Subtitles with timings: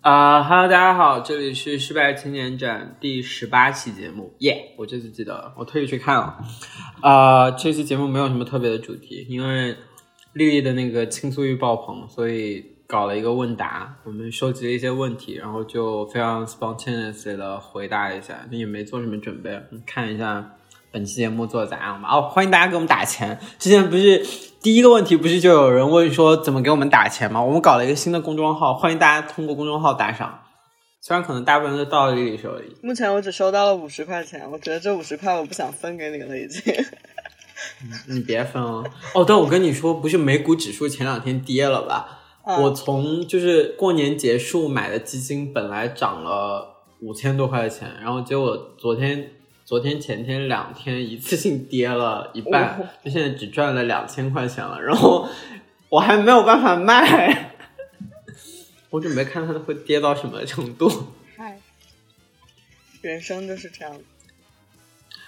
[0.00, 4.74] 啊哈喽，大家好，这里是失败青年展第十八期节目，耶！
[4.76, 6.38] 我这次记得了，我特意去看了。
[7.00, 9.76] 啊，这期节目没有什么特别的主题，因为
[10.32, 20.56] 丽丽的那个倾诉欲爆棚，所以搞了一个问答，我们收集了一些问题，然后就非常 spontaneously 的回答一下，也没做什么准备，看一下
[20.92, 22.14] 本期节目做的咋样嘛。
[22.14, 24.24] 哦，欢迎大家给我们打钱，之前不是。
[24.62, 27.42] 第一个问题不是就有人问说怎么给我们打钱吗？
[27.42, 30.38] 我们搞了一个新的公众号，欢迎大家通过公众号打赏。
[31.00, 36.62] 虽然可能大部分都到了丽丽手里，目前我只收到了五十块钱，我觉得这五十块我不想分给你了，已经。
[38.06, 38.84] 你别分了
[39.14, 39.24] 哦！
[39.26, 42.20] 但我跟你说，不是美股指数前两天跌了吧？
[42.60, 49.28] 我从就是过年结束买的基金，本来涨了五千多块钱，然后结果昨天。
[49.72, 54.78] 昨天前天两天一次性跌了一半，就现在只赚了两千块钱了。
[54.82, 55.26] 然后
[55.88, 57.54] 我还没有办法卖，
[58.90, 60.90] 我准备看它会跌到什么程度。
[61.38, 61.58] 嗨，
[63.00, 63.98] 人生就是这样。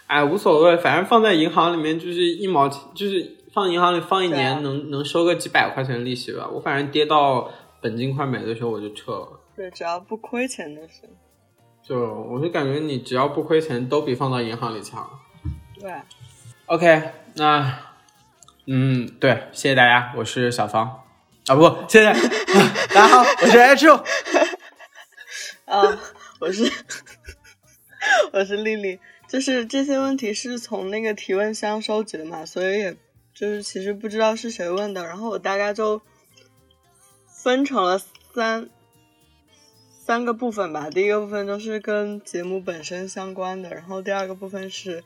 [0.08, 6.46] 哎，无所谓，反正放在银行里面就是一毛钱，就是放银行里放一年能能收个几百块钱利息吧。
[6.52, 7.50] 我反正跌到
[7.80, 9.40] 本金快没的时候我就撤了。
[9.56, 11.08] 对，只要不亏钱就行。
[11.86, 15.06] 就我就感觉你只要不亏钱，都比放到银行里强。
[15.78, 15.92] 对
[16.64, 17.78] ，OK，那
[18.66, 21.02] 嗯，对，谢谢大家，我是小芳
[21.46, 22.10] 啊，不，谢谢
[22.94, 23.86] 大家好，我是 H。
[25.66, 26.00] 啊，
[26.40, 26.72] 我是
[28.32, 32.96] 我是丽丽，就是这些问题是从那个提问箱收集的嘛，所以也
[33.34, 36.00] 就是其实不知道是谁问的，然后我大概就
[37.28, 38.70] 分成了三。
[40.06, 45.02] 三个部分吧，第一个部分都是跟节目本身相关的，然后第二个部分是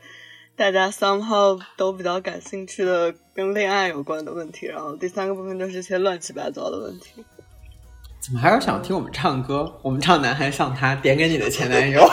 [0.57, 7.25] 大家 somehow 都比较感兴趣的跟恋爱有关的问题，然后第三个部分就是一些乱七八糟的问题。
[8.19, 9.73] 怎么还是想听我们唱歌？
[9.83, 12.05] 我们唱《男孩像他》，点给你的前男友。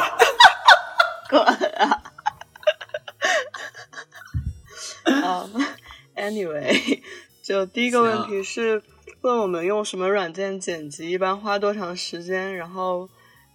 [1.28, 2.04] 滚啊！
[5.06, 5.50] 啊，
[6.16, 7.02] Anyway，
[7.42, 8.84] 就第一个问题是。
[9.26, 12.56] 问我们用什么软件剪辑，一般花多长时间？
[12.56, 13.10] 然后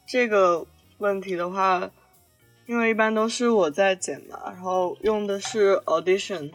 [0.05, 0.67] 这个
[0.99, 1.89] 问题的话，
[2.67, 6.51] 因为一般都是我在剪嘛，然后用的是 Audition，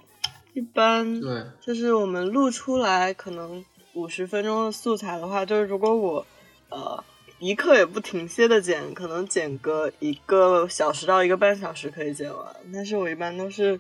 [0.52, 6.26] 一般对，就是我们录出来可能五十分钟的素材的话，就是如果我
[6.68, 7.02] 呃
[7.40, 13.80] 一刻也不停歇的剪，可能剪个一个小时到一个半小时可以剪完，但是我一般都是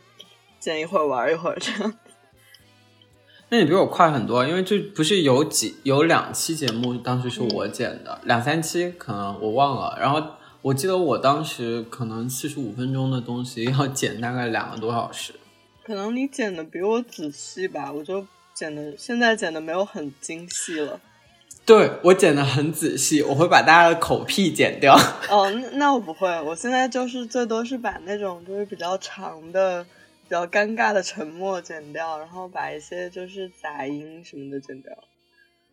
[0.62, 1.94] 剪一会儿玩一会儿这样。
[3.56, 9.98] 那你比我快很多，因为这不是有几有两期节目，当时是我剪的，两三期可能我忘了。
[9.98, 10.22] 然后
[10.62, 15.34] 我记得我当时可能四十五分钟的东西 要剪大概两个多小时。
[15.86, 21.00] 可能你剪的比我仔细吧，我就剪的现在剪的没有很精细了。
[21.66, 24.94] 对我剪的很仔细，我会把大家的口癖剪掉。
[25.30, 29.86] 哦，那那我不会，我现在就是最多是把那种就是比较长的。
[30.26, 34.92] 比较尴尬的沉默剪掉，然后把一些就是杂音什么的剪掉。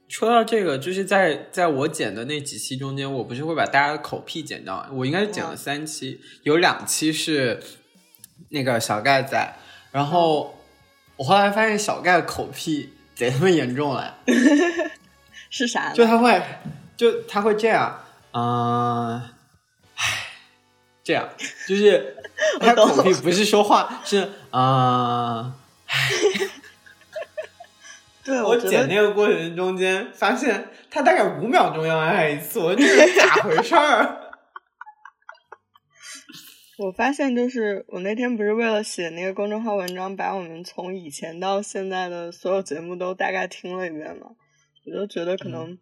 [0.08, 4.86] 说到这个，就是在在我剪的那几期中间，我不是会把大家的口癖剪掉。
[4.92, 7.62] 我应该是剪了三期，有两期是
[8.50, 9.54] 那个小盖在，
[9.90, 10.58] 然后
[11.16, 14.18] 我后来发现小盖的口癖贼他妈严重了。
[15.48, 15.94] 是啥？
[15.94, 16.42] 就他会，
[16.94, 19.18] 就他会这样，嗯，
[19.94, 20.26] 唉，
[21.02, 21.26] 这样，
[21.66, 22.18] 就是。
[22.60, 25.54] 他口癖不是说话，是啊，
[28.24, 34.18] 对我剪那个过程中间，发现他大概五秒钟要爱一次，我这是咋回事儿？
[36.78, 44.28] 我发现就是我那天不是为了写那个公众号文章，把我们从以前到现在的所有节目都大概听了一遍嘛，
[44.86, 45.78] 我就觉得可能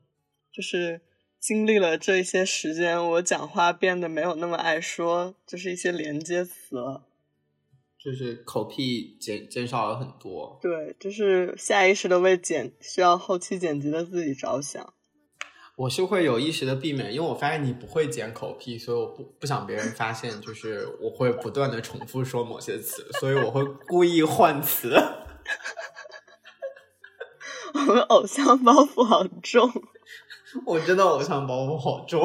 [0.52, 1.00] 就是。
[1.40, 7.06] 经历了这一些时间，我讲话变得没有那么爱说，就是一些连接词了，
[7.98, 10.58] 就是口癖减减少了很多。
[10.60, 14.92] 对，就是下意识的为剪需要后期剪辑的自己着想。
[15.76, 24.94] 我是会有意识的避免，因为我发现你不会剪口癖，所以我不不想别人发现，就是我会不断的重复说某些词，所以我会故意换词。
[27.72, 29.72] 我们偶像包袱好重。
[30.66, 32.20] 我知道偶像包袱好重。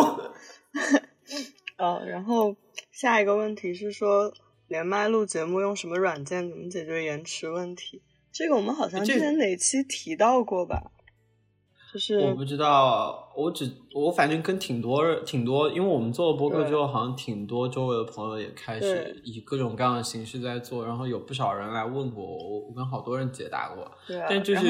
[1.77, 2.56] 呃， 然后
[2.92, 4.33] 下一个问题是说，
[4.68, 6.50] 连麦录节目用什么软件？
[6.50, 8.01] 怎么解决延迟问题？
[8.31, 10.92] 这个我们好像之前哪期提到过吧？
[11.95, 23.89] 就是我不知道，我只我反正跟挺多人挺多，因为我们做了播客之后，好像挺多周围的朋友也开始以各种各样的形式在做，然后有不少人来问过我，我我跟好多人解答过。
[24.06, 24.68] 对啊，但就是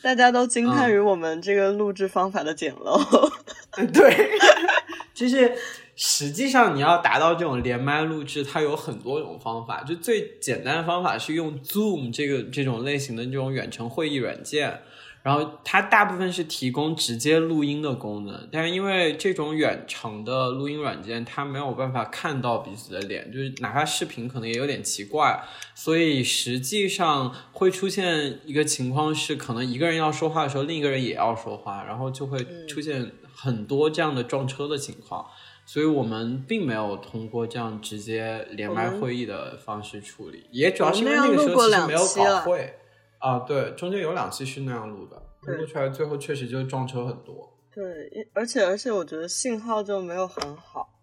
[0.00, 3.28] 大家都惊叹嗯于我们这个录制方法的简陋。
[3.92, 4.30] 对，
[5.12, 5.52] 就是
[5.96, 9.82] 实际上你要达到这种连麦录制，它有很多种方法。
[9.82, 14.82] 就最简单的方法是用 Zoom 这个这种类型的这种远程会议软件，
[15.22, 25.42] 然后它大部分是提供直接录音的功能，但是因为这种远程的录音软件，它没有办法看到彼此的脸，就是哪怕视频可能也有点奇怪，
[25.74, 35.26] 所以实际上会出现一个情况是，可能一个人要说话的时候，另一个人也要说话，然后就会出现很多这样的撞车的情况。
[35.66, 42.74] 所以我们并没有通过这样直接连麦会议的方式处理，也主要是因为那个时候其实没有搞会
[43.18, 47.56] 啊，对，中间有两期是那样录的，录出来最后确实就撞车很多。
[47.72, 47.84] 对，
[48.32, 51.00] 而且而且我觉得信号就没有很好。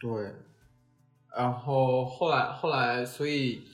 [0.00, 0.32] 对，
[1.36, 3.64] 然后后来后来，所以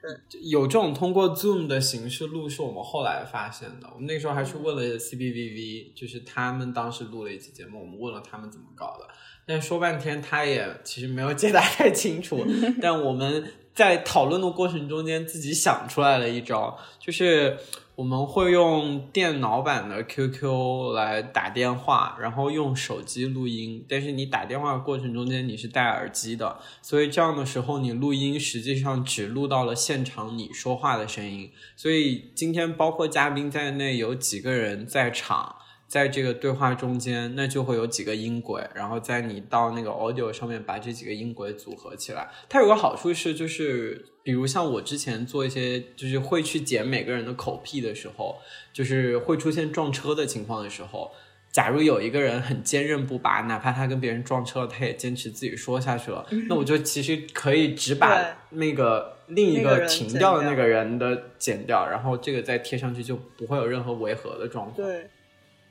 [0.00, 3.88] 对有这种通过 Zoom 的形式录，是我们后来发现的。
[3.92, 9.08] 我们那时候还去问了 CBVV，就是他们当时录了一期节目，我们问了他们怎么搞的，
[9.46, 12.46] 但说半天他也其实没有解答太清楚。
[12.80, 13.44] 但我们
[13.78, 17.56] 在讨论的过程中间，自己想出来了一招，就是。
[17.98, 23.84] 我们会用电脑版的 QQ 来打电话，然后用手机录音。
[23.88, 31.50] 但是你打电话过程中间你是戴耳机的，所以这样的时候你录音实际上只录到了现场你说话的声音。
[31.74, 35.56] 所以今天包括嘉宾在内有几个人在场，
[35.88, 42.28] 在这个对话中间，那就会有几个音轨，然后在你到那个 audio 上面把这几个音轨组合起来。
[42.48, 44.04] 它有个好处是就是。
[44.28, 48.36] 比如像我之前做一些，就是会去剪每个人的口癖的时候，
[48.74, 51.10] 就是会出现撞车的情况的时候，
[51.50, 64.76] 假如有一个人很坚韧不拔，哪怕他跟别人撞车了，他也坚持自己说下去了，那我就其实可以只把那个另一个停掉的那个人的剪掉，然后这个再贴上去，就不会有任何违和的状况。
[64.76, 65.08] 对，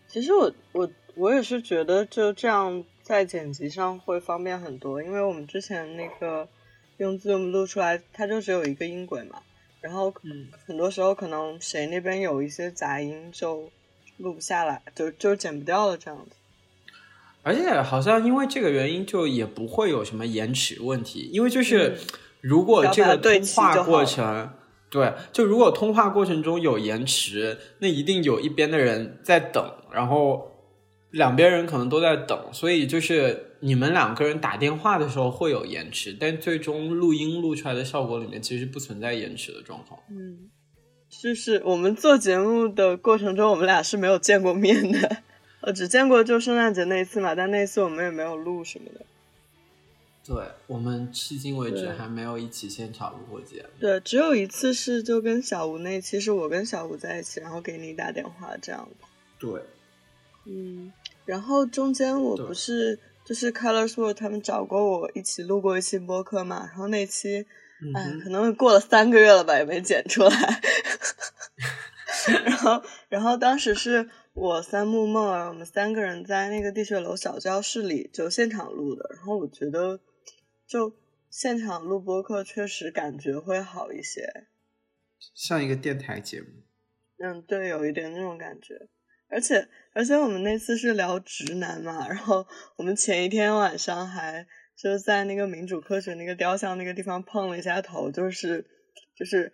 [0.08, 6.48] 其实我我我也是觉得就这样在剪辑上会方便很多，因为我们之前那个。
[7.00, 9.38] 用 Zoom 录出来，它就只有一个音轨嘛，
[9.82, 10.12] 然后
[10.66, 13.70] 很多时候可能谁那边有一些杂音就
[14.18, 16.32] 录不下来，就就剪不掉了这样子。
[17.44, 22.00] 而且好像因为这个原因，就也不会有什么延迟问题，因为就是
[22.42, 24.50] 如果这个通话过程，
[24.90, 30.52] 对，就如果通话过程中有延迟，那一定有一边的人在等，然后
[31.12, 33.44] 两边人可能都在等，所以就是。
[33.60, 40.00] 你们两个人打电话的时候会有延迟，但最终录音录出来的效果里面其实不存在延迟的状况。
[40.12, 40.52] 嗯，
[41.10, 45.24] 就是我们做节目的过程中，我们俩是没有见过面的，
[45.62, 49.04] 我只见过就圣诞节那一次嘛，但那一次我们也没有录什么的。
[50.24, 50.36] 对，
[50.68, 53.70] 我们迄今为止还没有一起现场录过节目。
[53.80, 59.08] 对，只有一次是就跟小吴那期是我跟小吴在一起，然后给你打电话这样子。
[59.40, 59.62] 对，
[60.48, 60.94] 嗯，
[61.26, 63.00] 然后中间我不是。
[63.28, 67.46] 就是 Colors 他们找过我一起录过一期播客嘛，然后那期，
[67.94, 70.32] 哎、嗯，可能过了三个月了吧，也没剪出来。
[72.46, 79.10] 然后，然后当时是我三木梦儿，我们三个人在那个地铁楼小教室里就现场录的。
[79.14, 80.00] 然后我觉得，
[80.66, 80.94] 就
[81.30, 84.48] 现场录播客确实感觉会好一些，
[85.36, 86.48] 像一个电台节目。
[87.18, 88.88] 嗯，对，有一点那种感觉。
[89.30, 98.66] 而且而且我们那次是聊直男嘛，然后我们前一天晚上还就在那个民主科学那个雕像那个地方碰了一下头，就是
[99.16, 99.52] 就是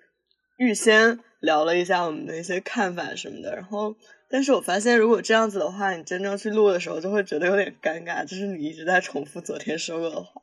[0.57, 3.55] 预先聊了一下我们的一些看法什么的。
[3.55, 3.95] 然后，
[4.29, 10.41] 但是我发现如果这样子的话，你真正去录的时候就会觉得有点尴尬，就是你一直在重复昨天说过的话。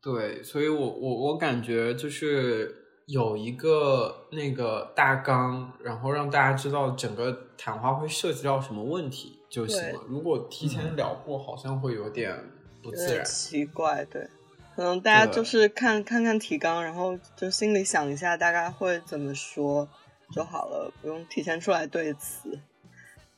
[0.00, 2.85] 对，所以我我我感觉就是。
[3.06, 10.00] 有一个那个大纲，然后让大家知道整个谈话会涉及到什么问题就行了。
[10.08, 12.36] 如果提前聊过，好像会有点
[12.82, 14.04] 不自然，奇怪。
[14.06, 14.28] 对，
[14.74, 19.88] 可能大家就是看看看提纲，然后就心里想一下大概会怎么说
[20.32, 22.58] 就好了，不用提前出来对词。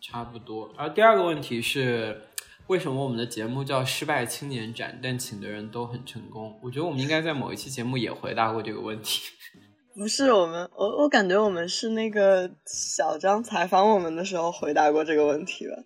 [0.01, 0.71] 差不多。
[0.79, 2.23] 然后第二个问题是。
[2.69, 6.59] 为什么我们的节目叫失败青年展，但请的人都很成功？
[6.63, 9.23] 我觉得我们应该在某一期节目也回答过这个问题。
[9.97, 15.83] 不是我们，我我感觉我们是那个小张采访我们的时候回答过这个问题了。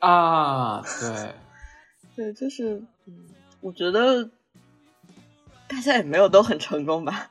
[0.00, 1.34] 啊，对，
[2.16, 3.28] 对，就是，嗯，
[3.60, 4.28] 我觉得
[5.68, 7.30] 大家也没有都很成功吧。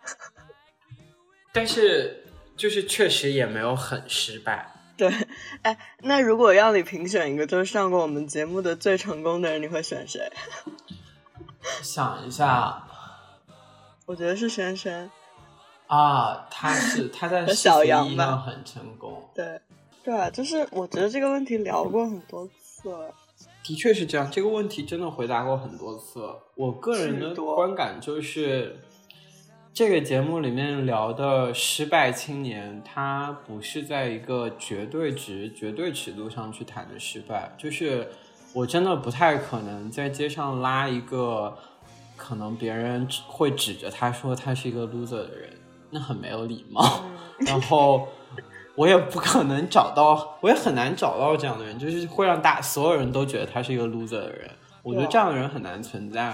[1.51, 2.23] 但是，
[2.55, 4.71] 就是确实也没有很失败。
[5.01, 5.11] 对，
[5.63, 10.31] 哎，那如果要你评选一个就是上过我们节目的最成功的人，你会选谁？
[11.81, 12.83] 想一下，
[14.05, 15.09] 我觉得是轩轩。
[15.87, 19.27] 啊，他是他在小杨吧很成功。
[19.33, 19.59] 对，
[20.03, 23.11] 对啊，就是我觉得这个问题聊过很多次了。
[23.63, 26.23] 的确是这样，这个问题真的回答过很多次。
[26.53, 28.79] 我个人的观感就是，
[29.73, 37.53] 这个节目里面聊的失败青年，他不是在一个绝对值、绝对尺度上去谈的失败。
[37.57, 38.09] 就是
[38.53, 41.57] 我真的不太可能在街上拉一个
[42.17, 45.49] 可能别人会指着他说他是一个 loser 的人。
[45.89, 47.03] 那很没有礼貌，
[47.39, 48.07] 然后
[48.75, 54.49] 我也不可能找到，我也很难找到这样的人，就是会让大所有人都觉得他是一个 loser 的人。
[54.83, 56.33] 我觉得这样的人很难存在。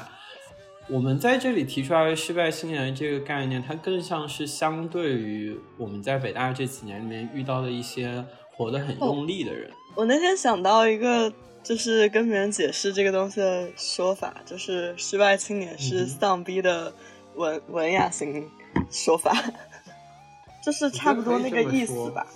[0.90, 9.70] 我们在这里提出来的失败青年这个概念，它更像是相对于我们在北大这几年里面遇到的一些活得很用力的人。
[9.96, 16.94] 我那天想到一个，就是跟别人解释这个东西的说法，就是失败青年是丧逼的
[17.36, 18.50] 文文雅型。
[18.92, 19.34] 说法
[20.64, 22.28] 就是差不多那个意思吧，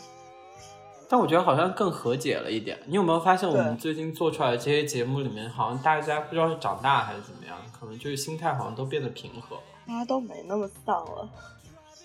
[1.11, 2.79] 但我觉得好像更和解了一点。
[2.85, 11.29] 你有没有发现，我们最近做出来的这些节目里面，好像大家不知道是长大还是怎么样，可能就是心态好像都变得平和，大家都没那么丧了。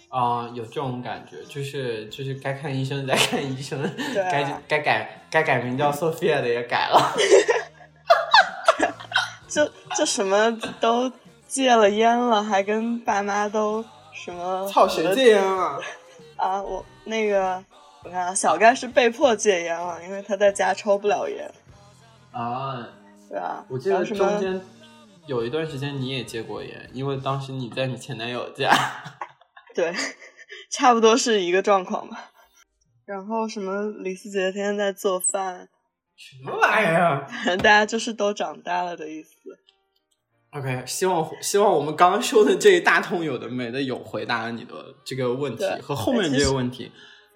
[0.08, 3.80] 啊，有这种感觉，就是就是该看医生再看医生，
[4.12, 7.12] 该该改该改名叫 Sophia 的也改了，
[9.46, 9.64] 就
[9.96, 11.08] 就什么都
[11.46, 13.84] 戒了烟了，还跟爸妈都。
[14.12, 14.66] 什么？
[14.66, 15.78] 操，谁戒烟了？
[16.36, 17.62] 啊，我那个，
[18.06, 21.50] 我看小盖是被迫戒烟了，因为他在家抽不了烟。
[22.30, 22.88] 啊，
[23.28, 23.64] 对啊。
[23.68, 24.60] 我记得中间
[25.26, 28.72] 有一段时间你也戒过烟，因为当时你在你前男友家。
[29.74, 29.92] 对，
[30.70, 32.30] 差不多是一个状况吧。
[33.04, 33.90] 然后什么？
[34.04, 35.68] 李思杰天天在做饭。
[36.16, 37.26] 什么玩意儿？
[37.44, 39.32] 反正大家就是都长大了的意思。
[40.52, 46.92] OK，希望希望我们刚刚说的这一大通有的没的有回答了你的这个问题和后面这个问题。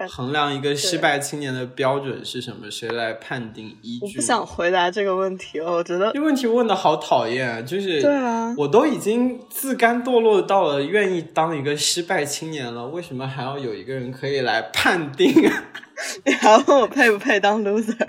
[0.08, 2.70] 衡量一个失败青年的标准是什么？
[2.70, 4.06] 谁来判定依据？
[4.06, 7.62] 我不想回答这个问题了，我觉得这问题问的好讨厌啊。
[7.62, 15.32] 就是对啊，我都已经自甘堕落到了愿意当一个失败青年了，为什么还要有一个人可以来判定？
[16.24, 18.08] 你还问我配不配当 loser？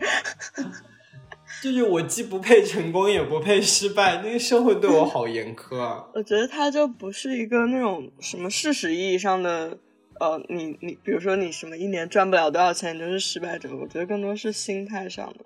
[1.61, 4.21] 就是我既不配成功，也不配失败。
[4.23, 6.03] 那个社会对我好严苛啊！
[6.15, 9.77] 我觉得他就不是一个那种什么事实意义上的，
[10.21, 13.67] 呃，你你比如说你什么一年赚不了多少钱，你就是失败者。
[13.75, 15.43] 我觉得更多是心态上的，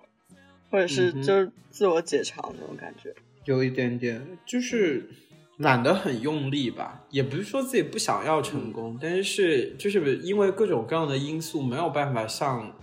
[0.69, 3.15] 或者是就是自我解嘲那种感觉。
[3.45, 5.09] 有一点点，就是
[5.59, 12.73] 懒得很用力吧，也不是说自己不想要成功，但是就是因为各种各样的因素，没有办法像。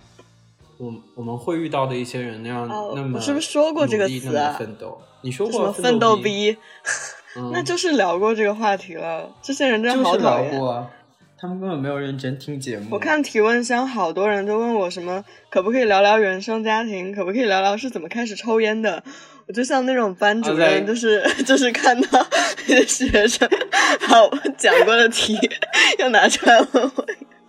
[0.79, 4.53] 我我们会遇到的一些人那样那么是不是说过这个词啊？
[4.57, 6.57] 奋斗，你说过奋斗逼，
[7.53, 9.31] 那就是聊过这个话题了。
[9.43, 10.59] 这些人真的好讨厌，
[11.43, 12.87] 他们根本没有认真听节目。
[12.91, 17.13] 我看提问箱好多人都问我什么，可不可以聊聊原生家庭？
[17.13, 19.03] 可不可以聊聊是怎么开始抽烟的？
[19.45, 22.25] 我就像那种班主任，就是 就是看到
[22.87, 23.49] 学生
[24.07, 25.37] 把我讲过的题
[25.99, 27.05] 又拿出来问我。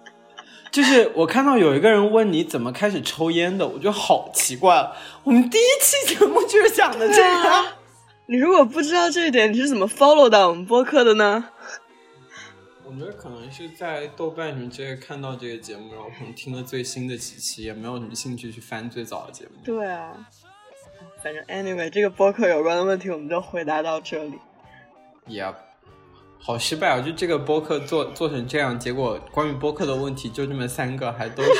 [0.73, 4.91] 就是我看到有一个人问你怎么开始抽烟的，我觉得好奇怪。
[5.23, 7.65] 我们第一期节目就是讲的这个。
[8.27, 11.45] 你如果不知道这一点，你是怎么 follow 到我们播客的呢？
[12.95, 19.51] 我觉得可能是在豆瓣上直接看到这个节目，然后可能听了最新的几期，也没有什么兴趣去翻最早的节目。
[19.65, 20.29] 对啊，
[21.23, 24.39] 反正 anyway，这个播客有关的问题我们就回答到这里。
[25.29, 25.55] Yep。
[26.39, 27.01] 好失败啊！
[27.01, 31.51] 就这个播客做做成这样，结果关于播客的问题就这么三个，还都是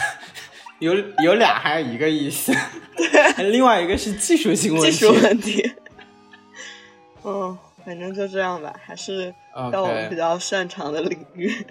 [0.80, 2.50] 有有俩还有一个意思，
[2.96, 4.90] 对， 另外一个是技术性问题。
[4.90, 5.72] 技术问题。
[7.22, 9.34] 嗯，反正就这样吧，还是
[9.72, 11.66] 到我们比较擅长的领域。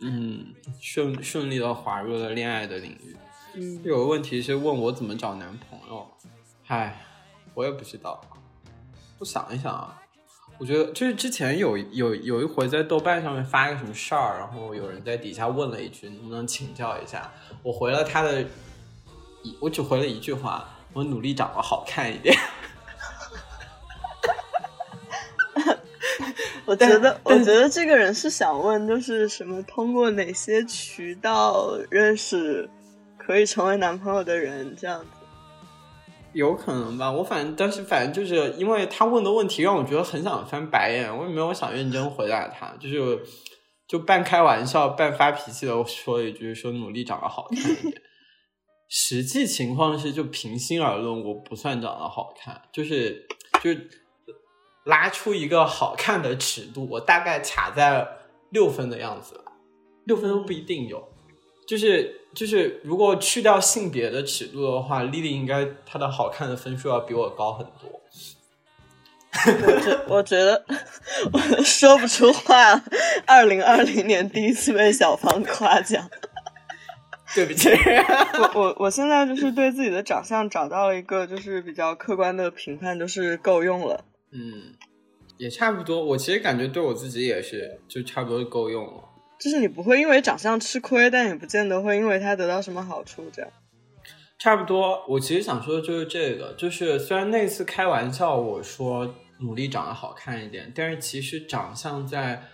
[0.00, 3.16] 嗯，顺顺利的滑入了恋爱的领域。
[3.54, 6.06] 嗯，有个问题是问我怎么找男朋友，
[6.68, 7.04] 唉，
[7.52, 8.20] 我也不知道，
[9.18, 9.98] 我想一想啊。
[10.58, 17.30] 我觉得就是之前有有有一回在豆瓣上面发一个什么事儿，然后有人在底下问了一句，能不能请教一下？
[17.62, 18.46] 我回了他的，
[19.60, 22.34] 我只回了一句话，我努力长得好看一点。
[26.66, 32.68] 我觉得，我觉得这个人是想问，就是什么通过哪些渠道认识
[33.18, 35.06] 可以成为男朋友的人这样子。
[36.32, 43.20] 有可能吧，我反正但是反正就是因为他问的问题让我觉得很想翻白眼，我也没有想认真回答他，就是
[43.86, 48.00] 就半开玩笑半发脾气的说了一句，说努力长得好看一点。
[48.88, 53.26] 实际情况是，就平心而论，我不算长得好看，就是
[53.62, 53.88] 就是
[54.84, 58.06] 拉出一个好看的尺度，我大概卡在
[58.50, 59.52] 六分的样子吧，
[60.04, 61.08] 六分都不一定有。
[61.66, 68.00] 就是就是，如果去掉性别的尺度的话，丽丽应该她的好看的分数要比我高很多。
[69.44, 70.64] 我觉我觉得
[71.32, 72.82] 我说不出话。
[73.26, 76.10] 二零二零年第一次被小芳夸奖。
[77.34, 77.70] 对不起，
[78.38, 84.04] 我我我现在就是对自己的长相找到了一个就是比较客观的评判，就是够用了。
[84.32, 84.74] 嗯，
[85.36, 86.04] 也差不多。
[86.04, 89.04] 我其实感觉对我自己也是，就差不多够用了。
[89.38, 93.24] 就是你不会因为长相吃亏，但也不见得会因为他得到什么好处。
[93.32, 93.50] 这样，
[94.38, 95.04] 差不多。
[95.08, 102.48] 我其实想说的就是这个，就是虽然那次开玩笑我说努力长得好看一点，但是其实长相在。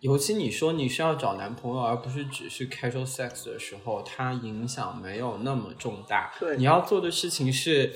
[0.00, 6.32] 尤其你说你是要找男朋友，而不是只是 casual sex 的时候，它影响没有那么重大。
[6.40, 7.92] 对，你要做的事情是，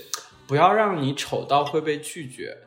[0.47, 2.59] 不要让你丑到会被拒绝，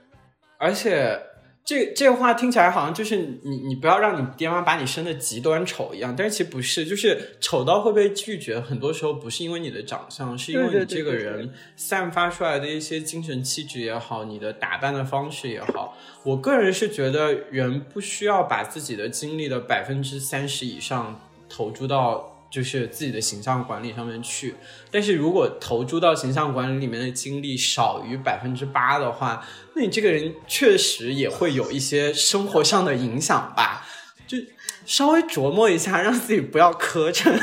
[0.58, 1.22] 而且。
[1.68, 15.98] 这这话听起来好像就是你你不要让你爹妈把你生的极端丑一样，但是其实不是，就是丑到会被拒绝，很多时候不是因为你的长相，是因为你这个人散发出来的一些精神气质也好，你的打扮的方式也好。
[16.24, 22.37] 我个人是觉得人不需要把自己的精力的百分之三十以上投注到。
[22.50, 24.56] 就是自己的形象管理上面去，
[24.90, 33.86] 但是如果投注到形象管理里面的精力少于百分之八的话，那你这个人确实也会有一些生活上的影响吧？
[34.26, 34.38] 就
[34.86, 37.38] 稍微琢磨一下，让自己不要磕碜。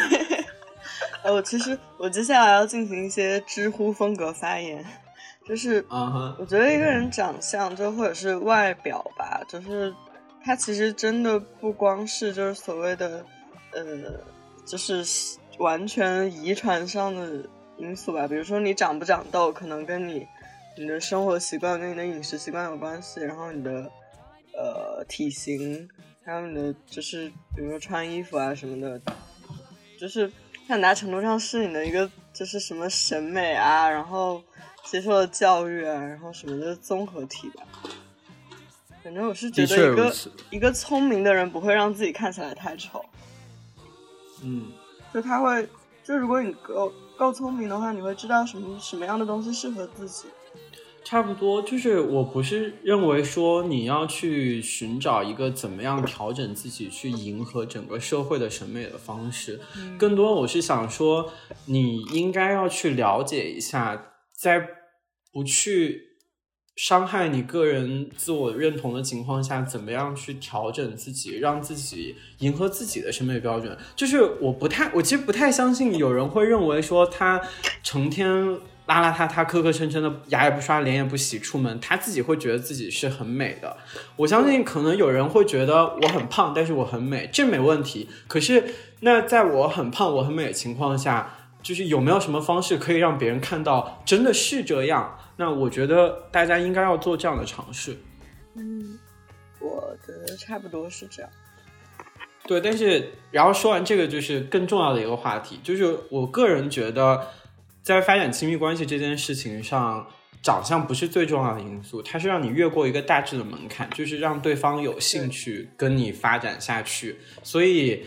[1.22, 4.82] 哎，我其实我接下来要进行一些知乎风格发言，
[5.46, 9.94] 就是我觉得一个人长相就或者是外表吧，就是
[10.42, 13.24] 他其实真的不光是就是所谓的
[13.72, 14.32] 呃。
[14.64, 15.04] 就是
[15.58, 17.44] 完全遗传上的
[17.76, 20.26] 因素吧，比如说你长不长痘，可能跟你
[20.76, 23.90] 你的生活习惯跟你的饮食习惯有关系，然后你的
[24.52, 25.88] 呃体型，
[26.24, 29.00] 还有你的就是比如说穿衣服啊什么的，
[30.00, 30.30] 就是
[30.68, 34.42] 很大程度上是你的一个就是什么审美啊，然后
[34.84, 37.62] 接受的教育啊，然后什么的综合体吧。
[39.02, 40.14] 反正我是觉得一个
[40.50, 43.04] 一个聪明的人不会让自己看起来太丑。
[44.44, 44.66] 嗯，
[45.12, 45.66] 就他会，
[46.04, 50.28] 就如果你够够聪明的话，你会知道什么什么样的东西适合自己。
[51.02, 59.60] 差不多，就是我不是认为说你要去寻找一个怎么样调整自己去迎合整个社会的审美的方式，
[59.98, 61.30] 更多我是想说，
[61.66, 64.66] 你应该要去了解一下，在
[65.32, 66.13] 不去。
[66.76, 73.76] 伤害你个人自我认同的情况下，怎么样去调整自己，让自己迎合自己的审美标准？
[73.94, 77.40] 就是我不太，我其实不太相信有人会认为说他
[77.84, 78.28] 成天
[78.86, 83.76] 邋邋遢遢、磕磕碜碜的，牙也不刷、脸也不洗出门，他自己会觉得自己是很美的。
[84.16, 88.08] 我相信可能有人会觉得我很胖，但是我很美，这没问题。
[88.26, 88.64] 可是
[89.00, 95.18] 那在我很胖、我很美的情况下，就是有没有什么方式可以让别人看到真的是这样？
[95.36, 97.96] 那我觉得大家应该要做这样的尝试。
[98.54, 98.98] 嗯，
[99.58, 101.30] 我觉得差不多是这样。
[102.46, 107.28] 对，但是然后说完这个，就是更重要的一个话题，就是我个人觉得，
[107.82, 110.06] 在发展亲密关系这件事情上，
[110.42, 117.16] 长相不是最重要的因素，它是让你越过一个大致的门槛，就是让对方有兴趣跟你发展下去。
[117.42, 118.04] 所以，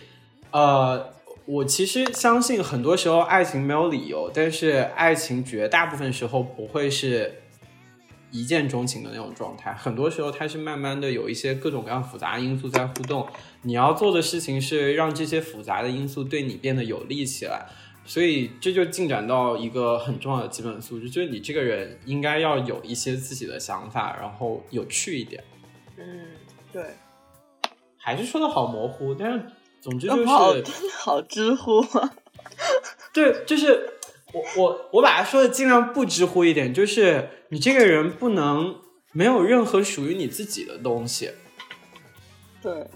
[0.52, 1.17] 呃。
[1.48, 7.36] 我其实相信，很多时候爱情没有理由，但是爱情绝大部分时候不会是
[8.32, 9.74] 一见钟情的那种状态。
[9.74, 13.26] 很多时候，它是慢慢的有一些各种各样复杂因素在互动。
[13.62, 17.66] 你要做的事情是让这些复杂的因素对你变得有利起来。
[18.04, 25.42] 所以这就进展到一个很重要的基本素质，就是你这个人应该要有一些自己的想法，然后有趣一点。
[25.98, 26.26] 嗯，
[26.74, 26.84] 对。
[27.98, 29.42] 还是说的好模糊，但是。
[29.80, 30.26] 总之就是
[30.92, 32.14] 好知乎啊，
[33.14, 33.94] 对，就是
[34.34, 38.76] 我我我把它说的尽量不知乎一点，就是你这个人不能
[39.14, 41.32] 没有任何属于你自己的东西，
[42.62, 42.88] 对，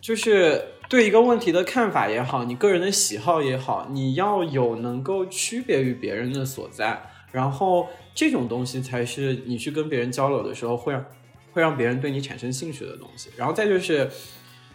[0.00, 11.04] 就是对一个问题的看法也好，你个人的喜好也好，你要有能够区别于别人的所在，然后这种东西才是你去跟别人交流的时候会让
[11.52, 14.08] 会让别人对你产生兴趣的东西，然后再就是。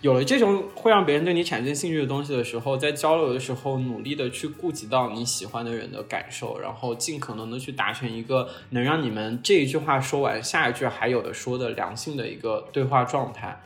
[0.06, 13.60] 有了这种会让别人对你产生兴趣的东西的时候，在交流的时候，努力的去顾及到你喜欢的人的感受，然后尽可能的去达成一个能让你们这一句话说完，下一句还有的说的良性的一个对话状态。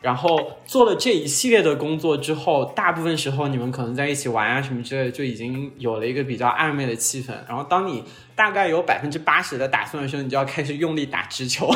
[0.00, 7.32] 然后做了这一系列的工作之后，大部分时候你们可能在一起玩啊什么之类的，就已经有了一个比较暧昧的气氛。
[7.46, 8.02] 然后当你
[8.34, 11.70] 大概有百分之八十的打算的时候，你就要开始用力打直球，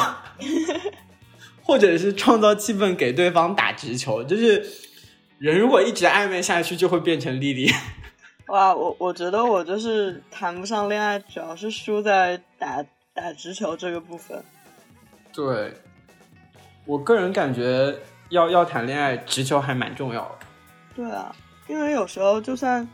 [1.65, 4.23] 或者是创造气氛给对方打直球。
[4.23, 4.65] 就是
[5.39, 7.69] 人如果一直暧昧下去，就会变成丽丽。
[8.47, 14.45] 哇，我我觉得我就是谈不上恋爱，主要是输在打打直球这个部分。
[15.33, 15.75] 对，
[16.85, 17.99] 我个人感觉。
[18.31, 20.39] 要要谈恋爱，直球还蛮重要的。
[20.97, 21.33] 对啊，
[21.69, 22.89] 因为有时候就算，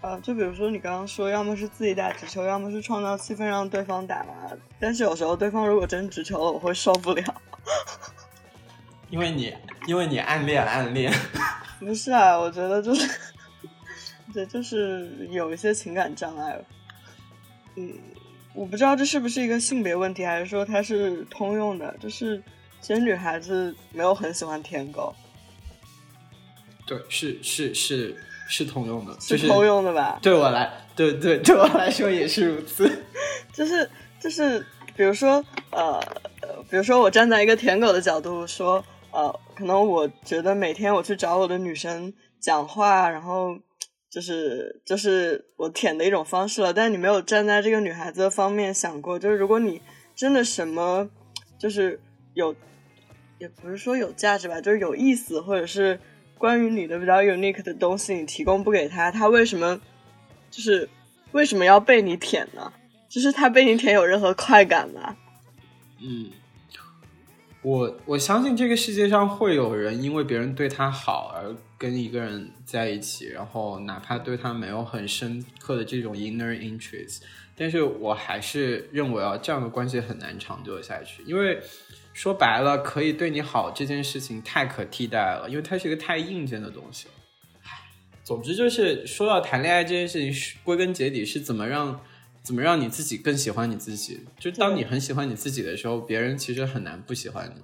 [0.00, 4.32] 呃，就比如说你刚刚说，要么是自己打直球，要么是创造气氛让对方打嘛。
[4.80, 7.22] 但是有时候对方如果真直球了，我会受不了。
[9.10, 9.54] 因为你，
[9.86, 11.12] 因为你暗恋暗恋。
[11.80, 13.08] 不是啊，我觉得就是，
[14.32, 16.58] 对，就是有一些情感障碍。
[17.76, 17.92] 嗯，
[18.54, 22.42] 我不知道这是不是一个性别问题，还是说它是通用的，就是。
[22.78, 25.12] 其实女孩子没有很喜欢舔狗，
[26.86, 28.16] 对，是是是
[28.46, 30.20] 是通用的，是通用的吧？
[30.22, 32.88] 对我来，对对，对我来说也是如此。
[33.52, 33.90] 就 是
[34.20, 34.64] 就是，
[34.94, 36.00] 比如说呃，
[36.70, 38.84] 比如说我站在一个舔狗的角度说，
[39.16, 43.58] 呃，可能我觉得每天我去找我的女生讲话，然后
[44.10, 46.72] 就是就是我舔的一种方式了。
[46.72, 49.80] 但你没有站在这个女孩子的方面想过，就是如果你
[50.14, 51.08] 真的什么
[51.58, 52.00] 就是
[52.34, 52.54] 有。
[53.38, 56.00] 也不是说有价值吧，就是有意思，或者是
[56.38, 59.78] 关于你的比较 unique 的东西，你提供不给他，他为什么
[60.50, 60.88] 就是
[61.32, 62.72] 为什么要被你舔呢？
[63.10, 65.14] 就是他被你舔有任何快感吗？
[66.00, 66.30] 嗯，
[67.66, 77.22] 我我相信这个世界上会有人因为别人对他好而跟一个人在一起，然后哪怕对他没有很深刻的这种 inner interest，
[77.56, 81.60] 但是我还是认为啊，这样的关系很难长久下去，因为。
[82.16, 87.08] 说白了，可以对你好这件事情太可替代了，因为它是一个太硬件的东西。
[88.24, 92.00] 总之就是说到谈恋爱这件事情，归根结底是怎么让
[92.46, 94.24] 怎么让你自己更喜欢你自己。
[94.38, 97.60] 就当你很喜欢你自己的时候，别人其实很难不喜欢你。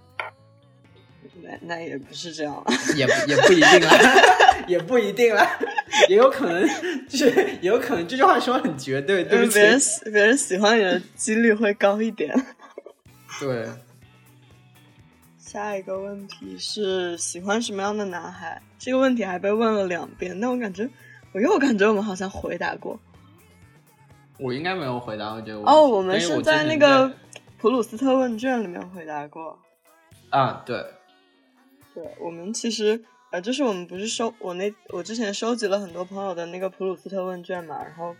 [1.40, 2.64] 那那也不是这样，
[2.96, 3.90] 也也不一定了，
[4.66, 5.48] 也不一定了，
[6.08, 6.68] 也有可能
[7.08, 9.80] 就是也有可能这句话说很绝对，对不别人
[10.12, 12.34] 别人喜欢你的几率会高一点。
[13.38, 13.68] 对。
[15.38, 18.60] 下一个问题是喜欢什么样的男孩？
[18.80, 20.88] 这个问题还被问了两遍，但我感觉
[21.32, 22.98] 我又感觉我们好像回答过。
[24.42, 25.70] 我应该没有回答过这个问题。
[25.70, 27.12] 哦，我们是在那个
[27.58, 29.58] 普鲁斯特问卷里面回答过。
[30.30, 30.84] 啊，对，
[31.94, 38.14] 对，我们其实呃，就是我们不是收我那我之前收集了很多朋友的那个普鲁斯特问卷嘛，然后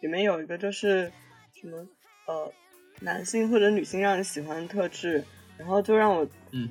[0.00, 1.12] 里面有一个就是
[1.60, 1.76] 什么
[2.26, 2.52] 呃，
[3.00, 5.24] 男性或者女性让你喜欢的特质。
[5.58, 6.28] 然后就让我，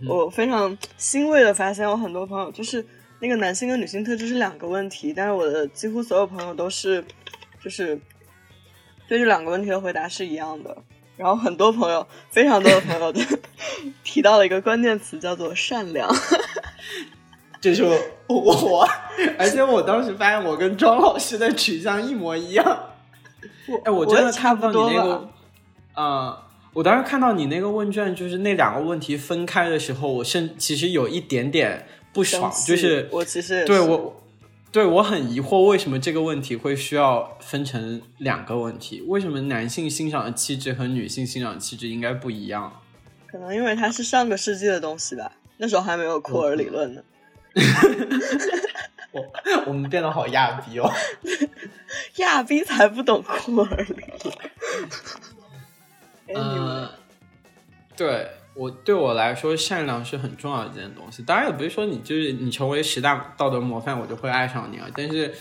[0.08, 2.86] 我非常欣慰的发现，我很多朋友就是
[3.20, 7.04] 那个男性跟女性特质是两个问题，但是我的几乎所有朋友都是，
[7.60, 8.00] 就是
[9.08, 10.76] 对这两个问题的回答是一样的。
[11.18, 13.22] 然后很多朋友，非常多的朋友就
[14.04, 16.14] 提到了一个关键词，叫做善良。
[17.62, 17.84] 这是
[18.28, 18.88] 我，我，
[19.40, 22.90] 而且我当时发现我跟庄老师的取向一模一样。
[23.84, 25.30] 哎，我真的差不多了。
[25.96, 26.38] 嗯。
[26.74, 34.22] 我当时看到你那个问卷，就是那两个问题分开的时候，我甚其实有一点点不爽，就是我其实对我
[34.76, 39.02] 对我很疑惑，为什么这个问题会需要分成两个问题？
[39.08, 42.82] 为什么男性欣赏的气质和女性欣赏气质应该不一样？
[43.26, 47.02] 可能因为它是上个世纪的东西吧，那时候还没有库尔理论呢。
[49.14, 49.26] 我
[49.68, 50.92] 我们变得好亚逼哦，
[52.20, 54.36] 亚逼才不懂库尔理论。
[56.36, 56.90] 嗯，
[57.96, 61.22] 对我对我来说，善良是很重要的一件东西。
[61.22, 64.88] 当然，也不是说你就是你成为十大道德模范，我就会爱上你啊。
[64.96, 65.34] 但是，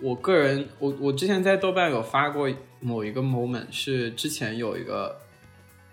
[0.00, 2.48] 我个人，我我之前在豆瓣有发过
[2.80, 5.20] 某一个 moment，是之前有一个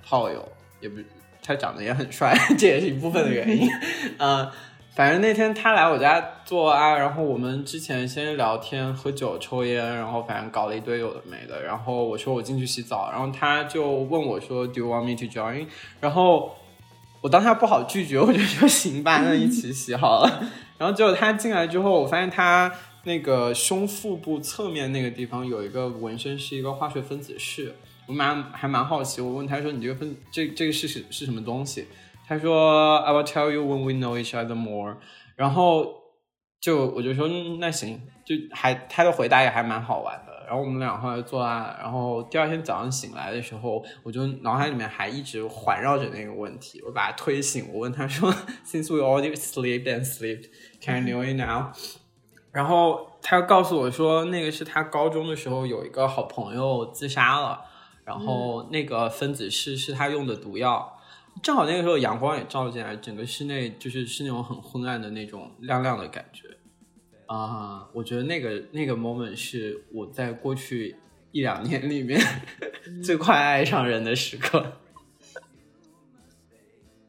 [0.06, 0.48] 炮友，
[0.80, 1.02] 也不
[1.42, 3.68] 他长得也很帅， 这也是一部分的原因。
[4.18, 4.50] 嗯。
[4.96, 11.64] 反正那天他来我家做啊，然后我们之前先聊天、喝酒、抽烟，然后反正搞了一堆有的没的。
[11.64, 15.68] 然后我说我进去洗澡，然后他就问我说：“Do you want me to join？”
[16.02, 16.54] 然后
[17.22, 20.44] 我当下不好拒绝，我就说：“行吧，那一起洗好了。
[20.78, 22.70] ”然后结果他进来之后，我发现他
[23.06, 27.76] 那个胸腹部侧面那个地方有一个纹身，是一个化学分子式。
[28.08, 31.86] 我蛮还蛮好奇，我问他说：“你这个分这这个是是是什么东西？”
[32.30, 34.98] 他说：“I will tell you when we know each other more。”
[35.36, 35.84] 然后
[36.62, 40.46] 就我就说嗯那行，就还他的回答也还蛮好玩的。
[40.46, 48.32] 然后我们俩后来做爱，然后第二天早上醒来的时候，我就脑海里面还一直环绕着那个问题，我把他推醒，我问他说
[48.64, 51.74] ：“Since we already sleep and sleep, can I know it now？”
[52.52, 57.62] 然后他告诉我说，那个是他高中的时候有一个好朋友自杀了，
[58.04, 60.99] 然后那个分子式是他用的毒药。
[61.42, 66.48] 正好那个时候阳光也照进来，整个室内就是是那种很昏暗的那种亮亮的感觉。
[67.28, 70.96] 啊，我觉得那个那个 moment 是我在过去
[71.32, 72.20] 一两年里面
[73.04, 74.80] 最快爱上人的时刻。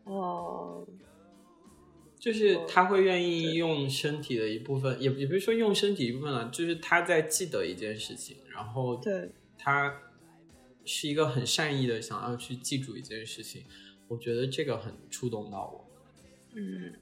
[0.05, 0.87] 哦，
[2.19, 9.31] 就是他会愿意用身体的一部分，也也不是说用身体一部分了，就是他在记得一件事情，然后对。
[9.63, 9.95] 他
[10.87, 13.63] 是一个很善意的想要去记住一件事情，
[14.11, 15.85] 我觉得这个很触动到我。
[16.57, 16.95] 嗯，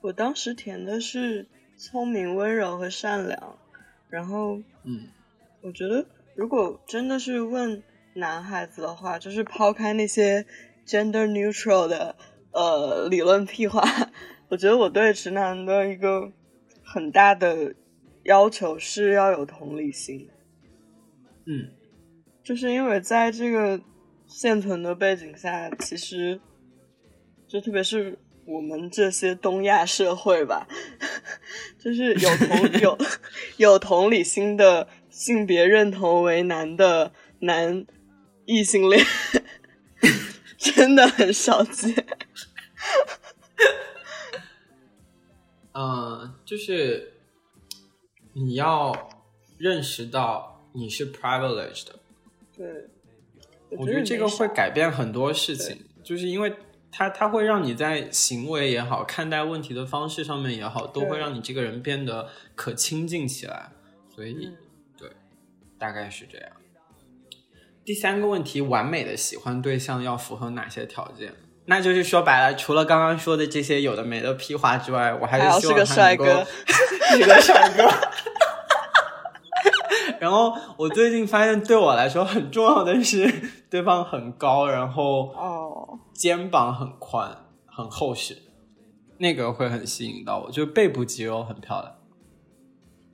[0.00, 3.58] 我当时填的是聪明、温柔和善良，
[4.08, 5.08] 然后嗯，
[5.60, 7.82] 我觉得如果真的是问
[8.14, 10.46] 男孩子的话，就是抛开那些
[10.86, 12.14] gender neutral 的
[12.52, 13.82] 呃理论屁话，
[14.50, 16.30] 我觉得我对直男的一个
[16.84, 17.74] 很大的
[18.22, 20.28] 要求是要有同理心。
[21.44, 21.72] 嗯，
[22.44, 23.80] 就是因为在这个
[24.32, 26.40] 现存的背景下，其实
[27.46, 30.66] 就特别是我们这些东亚社会吧，
[31.78, 32.98] 就是有同 有
[33.58, 37.86] 有同理心的性别认同为男的男
[38.46, 39.04] 异性恋，
[40.58, 42.04] 真的很少见。
[45.74, 47.14] 嗯，就是
[48.34, 49.08] 你要
[49.56, 51.98] 认识到你是 privileged 的，
[52.54, 52.88] 对，
[53.78, 56.52] 我觉得这个会改变很多事情，就是因为
[56.90, 63.70] 它它会让你在行为也好，看待问题的方式上面也好，都会让你这个人变得可亲近起来。
[64.14, 64.56] 所以，嗯
[64.98, 65.10] 对，
[65.78, 66.48] 大概是这样。
[67.84, 71.32] 第三个问题，完美的喜欢对象要符合哪些条件？
[71.64, 76.44] 那就是说白了，除了刚刚说的这些有的没的屁话之外，我还是希望他能够帅哥
[77.16, 77.88] 是个帅哥。
[80.22, 83.28] 然后我最近发现，对我来说很重要的是，
[83.68, 88.38] 对方很高，然后哦，肩膀很宽、很厚实，
[89.18, 91.94] 那个会很吸引到我，就背部肌肉很漂亮。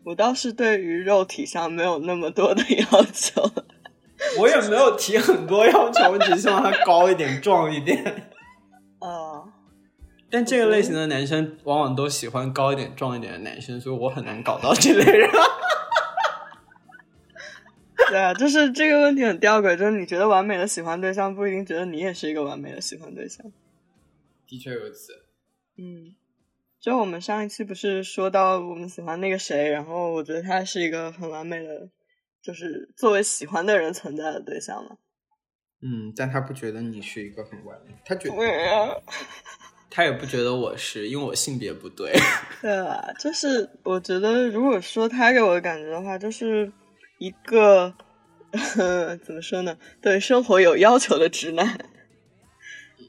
[0.04, 3.50] 我倒是对于肉体上没有那么多的要求。
[4.38, 8.28] 我也没有提很多要求，我只希望他高一点、壮一点。
[9.00, 9.48] 哦，
[10.30, 15.30] 但这个类型的男生往往都喜欢高一点、壮一点的男生，所以我很难搞到这类人。
[18.10, 23.44] 对啊，就是这个问题很吊诡，就是你觉得完美的喜欢对象，不一定觉得你也是一个完美的喜欢对象。
[24.46, 25.12] 的确如此。
[25.76, 26.14] 嗯，
[26.80, 31.88] 就我们上一期不是说到我们喜欢那个谁，然后我觉得他是一个很完美的，
[32.42, 34.96] 就是作为喜欢的人存在的对象嘛。
[35.80, 39.02] 嗯，但他不觉得你是一个很完美，他觉得
[39.90, 42.12] 他也不觉得我是，因为我性别不对。
[42.60, 46.70] 对啊，就是我觉得，如果说他给我的感觉的话，就是
[47.18, 47.94] 一个
[49.24, 51.78] 怎么说呢，对生活有要求的直男。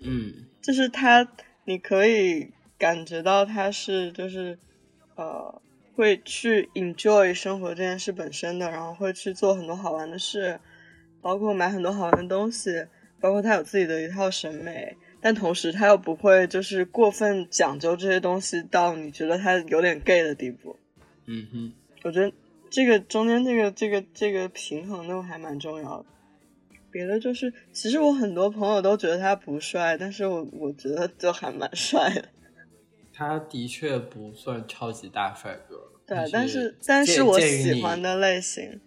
[0.02, 1.28] 嗯就是他，
[1.65, 4.58] 你可以感觉到他是就是
[5.15, 5.62] 呃
[5.95, 10.60] 会去 enjoy 生活这件事本身的，然后会去做很多好玩的事，
[11.22, 12.86] 包括买很多好玩的东西，
[13.19, 20.78] 包括他有自己的一套审美，但同时他又不会就是过分讲究这些东西到你觉得他有点 gay 的地步。
[21.26, 22.32] 嗯哼，我觉得
[22.70, 26.06] 这个中间这个这个这个平衡都还蛮重要的。
[26.92, 32.26] 别的就是，其实我很多朋友都觉得他不帅，但是我我觉得就还蛮帅的。
[33.14, 35.76] 他的确不算超级大帅哥。
[36.08, 38.80] 对，但但是但是我喜欢的类型。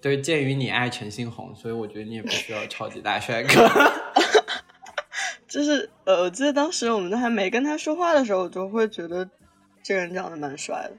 [0.00, 3.68] 对，鉴于你爱陈星红，所以我觉得你也不需要超级大帅哥。
[5.46, 9.30] 就是呃，我记得当时我们都还没跟他说话的时候，我就会觉得
[9.82, 10.96] 这个人长得蛮帅的。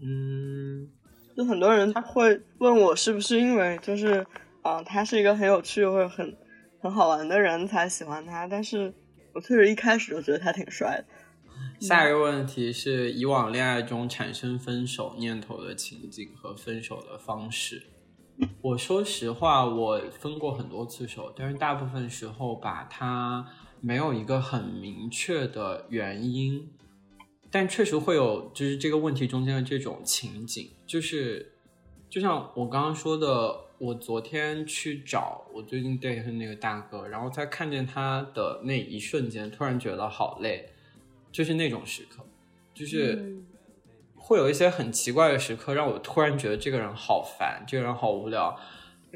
[0.00, 0.90] 嗯，
[1.36, 4.24] 就很多人他会问我是不是因为就是
[4.62, 6.34] 啊、他是一个很有趣或者很
[6.80, 8.92] 很好玩的人才喜欢他，但是
[9.34, 11.04] 我确实一开始就觉得他挺帅的。
[11.80, 17.82] 下一个问题是以往恋爱中产生分手念头的情景和分手的方式。
[18.62, 23.46] 我说实话，我分过很多次手，但是大部分时候把，它
[23.80, 26.70] 没有一个很明确的原因，
[27.54, 31.54] 但确实会有就是这个问题中间的这种情景，就是
[32.10, 40.70] 就像我刚刚说的，我昨天去找我最近 date 的那个大哥，然后在看见他的那一瞬间，突然觉得好累，
[41.30, 42.26] 就是那种时刻，
[42.74, 43.46] 就是、嗯
[44.16, 48.58] 会有一些很奇怪的时刻，让我突然觉得这个人好烦，这个人好无聊。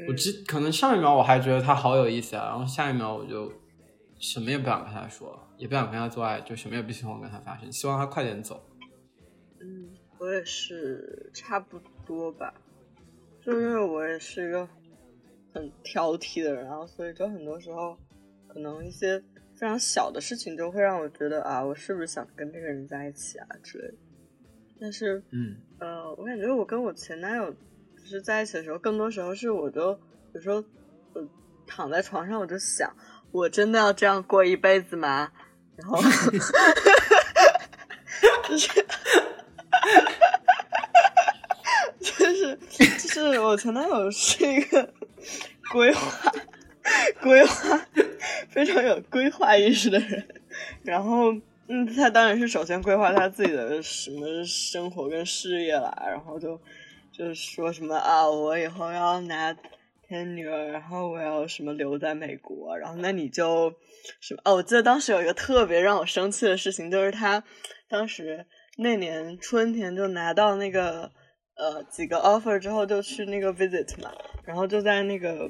[0.07, 3.51] 我之可能上一秒我还觉得他好有意思啊，然后下一秒我就
[4.17, 8.65] 什么也不想跟他说，也不想跟他做爱，就什么也不希望跟他发生，希望他快点走。
[9.59, 12.53] 嗯，我也是差不多吧，
[13.41, 14.67] 就因为我也是一个
[15.53, 17.97] 很挑剔的人，然后所以就很多时候
[18.47, 19.19] 可能一些
[19.53, 23.93] 非常小的事情就会让我觉得啊，我是不是想跟这个人在一起啊之类的。
[24.79, 29.99] 但是，嗯，呃，我感觉我跟我前男友就是在一起的时候，更多时候是我就
[30.33, 30.63] 有时候
[31.11, 31.27] 我
[31.67, 32.95] 躺在床上，我就想，
[33.33, 35.33] 我真的要这样过一辈子吗？
[35.79, 35.97] 然后，
[38.47, 38.85] 就是，
[41.99, 44.93] 就是就是我前男友是一个
[45.71, 46.31] 规划
[47.21, 47.87] 规划
[48.49, 50.27] 非常有规划意识的人，
[50.83, 51.33] 然后。
[51.71, 56.59] 嗯，他当然是首先规划他自己的什么生活跟事业啦，然后就
[57.11, 59.55] 就是说什么啊，我以后要拿
[60.09, 63.71] tenure，然后我要什么留在美国，然后那你就
[64.19, 67.43] 什么哦，我记得当时有一个特别让我生气的事情，就是他
[67.87, 68.45] 当时
[68.77, 71.11] 那年春天就拿到那个
[71.55, 74.11] 呃几个 offer 之后，就去那个 visit 嘛，
[74.45, 75.49] 然后就在那个。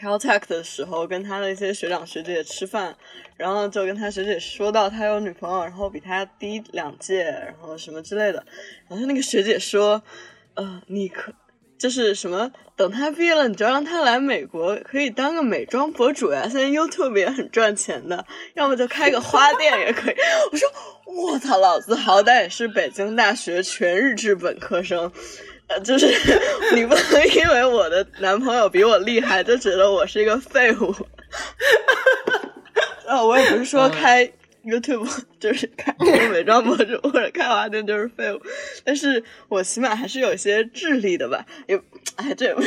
[0.00, 2.96] Caltech 的时候，跟他的一些学长学姐吃饭，
[3.36, 8.46] 然后就跟他学姐说到他有女朋友，然后比他低两届，然后什么之类的。
[8.88, 10.00] 然后那个学姐说
[10.54, 11.34] ：“呃，你可
[11.78, 16.42] 就是什么，等他毕业了，你就让他来美国，可以当个美妆博主呀。
[16.42, 20.14] 现在 YouTube 也很赚钱的，要么就开个花店也可以。
[20.50, 20.68] ”我说
[21.06, 25.10] ：“我操，老子好歹也是北京大学全日制本科生。”
[25.68, 26.06] 呃，就是
[26.74, 30.94] 你不能因为我的男朋友比我厉害，就觉得我是一个废物。
[33.06, 34.30] 呃，我也不是说开
[34.68, 35.08] YouTube
[35.40, 35.94] 就是开
[36.30, 38.40] 美妆博主或者开花店就是废物，
[38.84, 41.44] 但是我起码还是有一些智力的吧。
[41.66, 41.76] 也，
[42.16, 42.54] 哎，这，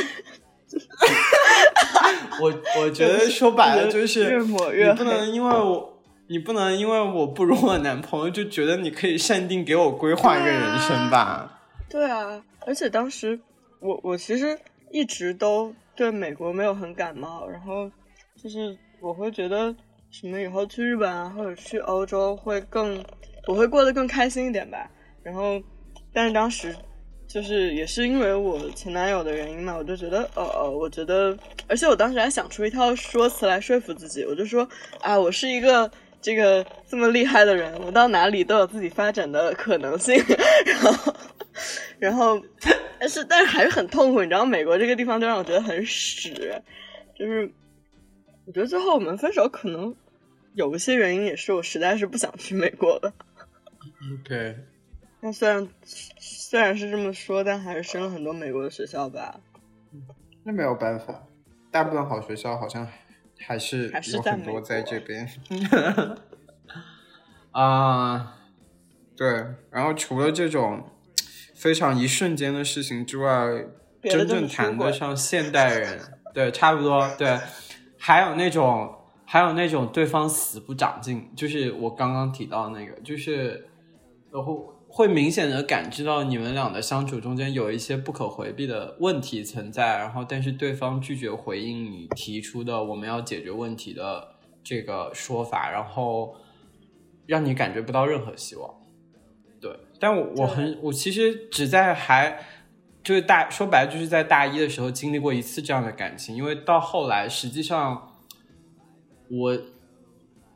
[2.40, 11.60] 我我觉得说白了就是越抹越你不能因为我，你不能因为我不如我男朋友就觉得你可以限定给我规划一个人生吧？
[11.88, 12.42] 对啊。
[12.64, 13.38] 而且当时，
[13.80, 14.56] 我我其实
[14.92, 17.90] 一直都对美国没有很感冒，然后
[18.40, 19.74] 就是我会觉得
[20.12, 23.02] 什么以后去日本啊或者去欧洲会更
[23.48, 24.88] 我会过得更开心一点吧。
[25.22, 25.58] 然后，
[26.12, 26.76] 但是当时
[27.26, 34.68] 就是也是因为我前男友的原因嘛，我就觉得呃呃，我觉得，而且我当时还想出一套说辞来说服自己，我就说
[35.00, 40.14] 啊，我是一个这个这么厉害的人，我到哪里都有自己发展的可能性，
[40.66, 41.14] 然后。
[41.98, 42.40] 然后，
[42.98, 46.60] 但是但是还是很痛苦，你知道，美国这个地方就让我觉得很屎，
[47.16, 47.48] 就是
[48.44, 49.94] 我觉得最后我们分手可能
[50.54, 53.12] 有一些原因，也是我实在是不想去美国了。
[54.20, 54.56] OK，
[55.20, 55.68] 那虽然
[56.18, 59.40] 虽然是这么说，但还是升了很多美国的学校吧。
[60.44, 61.26] 那没有办法，
[61.70, 62.88] 大部分好学校好像
[63.38, 65.28] 还是有很多在这边。
[67.52, 68.38] 啊，
[69.16, 69.28] 对，
[69.70, 70.88] 然后除了这种。
[71.54, 73.66] 非常一瞬间的事情之外，
[74.02, 76.00] 真正谈得上现代人，
[76.34, 77.38] 对，差不多，对，
[77.96, 78.92] 还有那种，
[79.32, 83.66] 还有那种对方死不长进，就是我刚刚提到那个，就是
[84.30, 84.42] 会
[84.86, 96.36] 会明显的感知到你们俩的相处中间有一些不可回避的问题存在，然后但是对方拒绝回应你提出的我们要解决问题的这个说法，然后
[97.24, 98.68] 让你感觉不到任何希望。
[99.62, 102.38] 对但我我很我其实只在还
[103.02, 108.10] 就是大说白了就是在大一的时候经历过一次这样的感情，因为到后来实际上
[109.32, 109.58] 我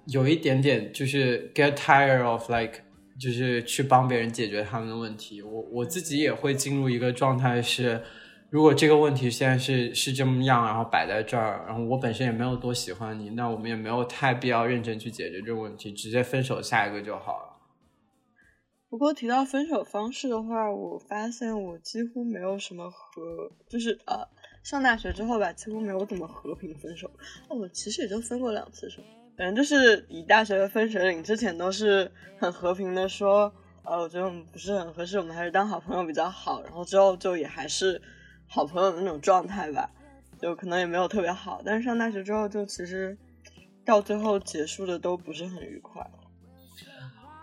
[0.06, 2.82] 有一点点就是 get tired of like
[3.18, 8.02] 就是去帮别人解决他们的问题，我我自己也会进入一个状态是，
[8.50, 17.56] 如果这个问题现在是是这么样，然后摆在这儿，然后我本身也没有多喜欢你，那我们也没有太必要认真去解决这个问题，直接分手下一个就好了。
[18.88, 24.28] 不过提到分手方式的话，我发现我几乎没有什么和，就是呃，
[24.66, 27.08] 上大学之后吧，几乎没有怎么和平分手。
[27.48, 29.00] 哦，我其实也就分过两次手，
[29.36, 33.52] 反正就是以大学的分水岭之前都是很和平的说，
[33.84, 36.60] 呃，我觉得我们不是很合适，我们还是当好朋友比较好。
[36.64, 38.02] 然后之后就也还是
[38.48, 39.88] 好朋友的那种状态吧，
[40.40, 41.62] 就可能也没有特别好。
[41.64, 43.16] 但是上大学之后，就其实
[43.84, 46.04] 到最后结束的都不是很愉快。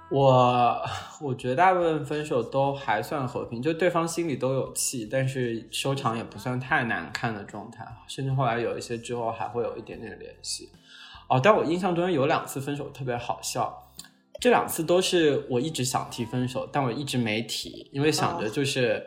[0.10, 0.80] 我
[1.22, 10.70] 我觉得大部分分手都还算和平，就对方心里都有气，但是收场也不算太难看的状态，甚至后来有一些之后还会有一点点联系。
[11.28, 13.92] 哦，但我印象中有两次分手特别好笑，
[14.40, 19.04] 这两次都是我一直想提分手，但我一直没提，因为想着就是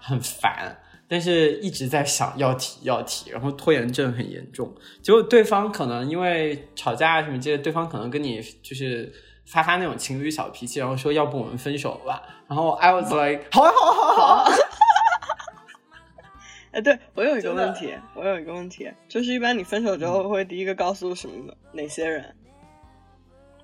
[0.00, 0.76] 很烦，
[1.08, 4.74] 但是一直在想要提要提，然后拖延症很严重。
[5.00, 9.10] 结果对方可能因为吵架什么这些，对方可能跟你就是
[9.50, 12.22] 发发那种情侣小脾气，然后说要不我们分手吧。
[12.46, 14.44] 然后 I was like，好啊好啊好啊。
[16.72, 22.36] 哎，对我有一个问题，我有一个问题，就是一般你分手之后会第一个告诉什么哪些人？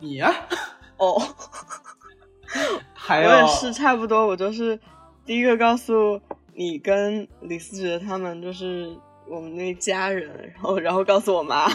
[0.00, 0.34] 你呀。
[0.96, 1.22] 哦，
[2.92, 4.76] 还有我也是差不多，我就是
[5.24, 6.20] 第一个告诉
[6.52, 8.92] 你跟李思哲他们，就是
[9.28, 11.70] 我们那家人，然后然后告诉我妈。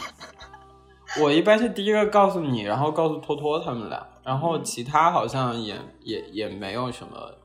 [1.20, 7.36] 我一般是第一个告诉你，然后告诉托托他们俩，然后其他好像也也也没有什么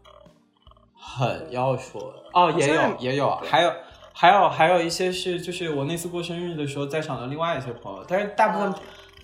[0.95, 3.73] 很要说的哦，也有也有，还有
[4.13, 8.75] 还有还有一些是就是我那次过生日的时候在场的另外一些朋友，但是大部分。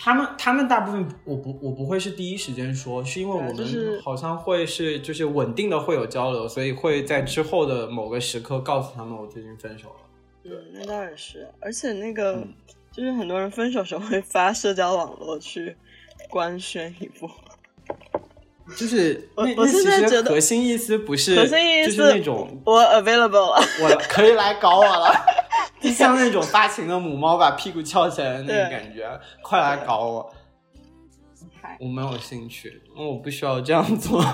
[0.04, 9.94] 他们他们大部分我不我不会是第一时间说，是因为我们好像会是就是稳定的会有交流，所以会在之后的某个时刻告诉他们我最近分手了。
[10.44, 12.42] 嗯，那倒也是，而且那个
[12.92, 15.76] 就是很多人分手时候会发社交网络去
[16.28, 17.30] 官宣一波。
[18.76, 25.12] 就是我我现在觉得核心意思不是核心意思就是那种我 available 了，我可以来搞我了。
[25.80, 30.34] 就像那种发情的母猫把屁股翘起来的那种感觉，快来搞我！
[31.80, 34.24] 我没有兴趣，因为我不需要这样做。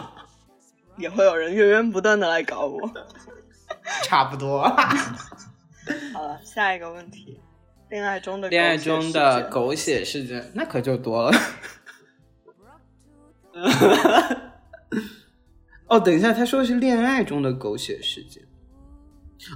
[0.98, 2.78] 也会有人源源不断的来搞我。
[4.02, 4.62] 差不多。
[6.12, 7.40] 好了，下一个问题：
[7.90, 11.38] 恋爱中的恋爱中的狗血事件，那可就多了。
[15.88, 18.42] 哦，等一下，他说的是恋爱中的狗血事件。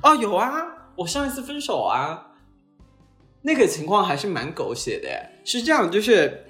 [0.03, 0.51] 哦，有啊。
[0.97, 2.33] 我上一次分手啊，
[3.43, 5.09] 那个情况还是蛮狗血的。
[5.45, 6.45] 是这样，就是，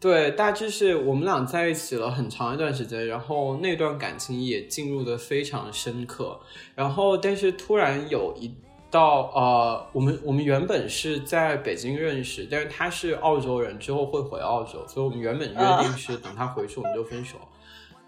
[0.00, 6.40] 对，大致是我们俩在一起了很长一段时间，然后那段感情也进入的非常深刻。
[6.74, 8.54] 然后，但是突然有一
[8.92, 17.38] 到呃，我们我们原本是在北京认识，但是他是澳洲人，之后会回澳洲，所以我们原本约定是等他回去我们就分手。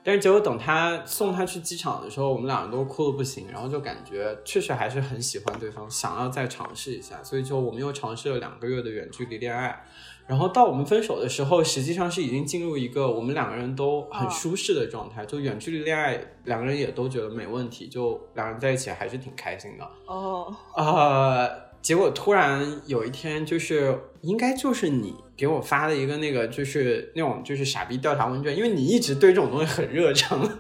[0.03, 9.83] 但是结果等他送他去机场的时候，我们两人都哭的不行，然后就感觉确实还是很喜欢对方，想要再尝试一下，所以就我们又尝试了两个月的远距离恋爱，
[10.27, 19.89] 然后到我们分手的时候，实际上是已经进入一个我们两个人都很舒适的状态，就远距离恋爱，两个人也都觉得没问题，就两人在一起还是挺开心的。
[20.07, 21.65] 哦，呃。
[21.85, 30.51] 结果突然有一天，就是应该就是你给我发了一个那个，就是那种就是傻逼调查问卷，因为你一直对这种东西很热诚，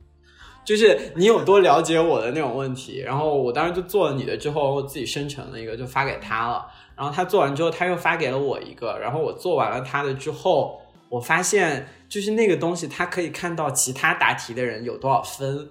[0.64, 3.00] 就是你有多了解我的那种问题。
[3.00, 6.66] 然后我当时就做了你的之后，我自己生成了一个，就发给他了。
[7.00, 8.98] 然后他做完之后，他又发给了我一个。
[9.00, 15.70] 然后我做完了他的之后，我发现就是那个东西，他可以看到其他答题的人有多少分。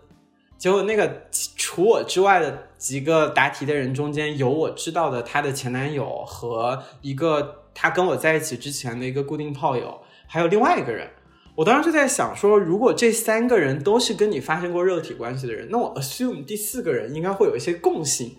[0.58, 11.08] 结果那个除我之外的几个答题的人中间，有我知道的她的前男友和一个她跟我在一起之前的一个固定炮友，还有另外一个人。
[11.54, 18.36] 我当时就在想说，如果这三个人都是跟你发生过肉体关系的人，那我 assume 第四个人应该会有一些共性。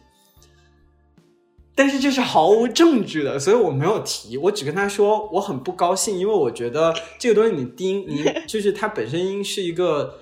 [1.80, 4.36] 但是这是毫无证据的，所以我没有提。
[4.36, 10.18] 我只跟他说我很不高兴，因为我觉得这个东西你盯你就是它本身是一个。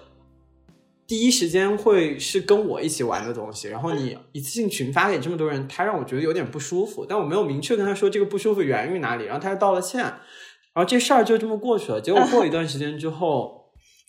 [1.08, 10.14] 第一时间会是跟我一起玩的东西，然后你一次性群发给这么多人，他让我觉得有点不舒服，但我没有明确跟他说这个不舒服源于哪里，然后他就道了歉，然
[10.74, 12.00] 后这事儿就这么过去了。
[12.00, 13.57] 结果过一段时间之后，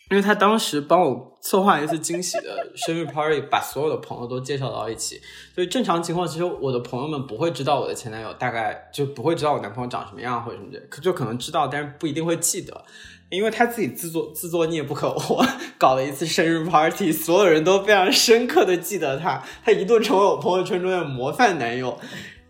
[0.10, 5.22] 因为他当时帮我策划一次惊喜的生日 party，把所有的朋友都介绍到一起，
[5.53, 12.84] 所以正常情况其实我的朋友们不会知道我的前男友，大概就不会知道我男朋友长什么样或者什么的，可就可能知道，但是不一定会记得。
[13.30, 15.45] 因为他自己自作自作孽不可活，
[15.78, 21.95] 搞了一次生日 party，所有人都非常深刻的记得他，他一度成为我朋友圈中的模范男友。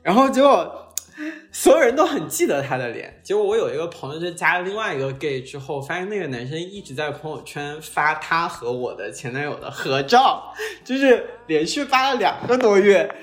[0.01, 0.88] 然后结果
[1.51, 3.19] 所有人都很记得他的脸。
[3.23, 10.53] 结果我有一个朋友就加了另外一个 gay 之后，发现那个男生一直在朋友圈发他和我的前男友的合照，
[10.85, 13.13] 就是连续发了两个多月。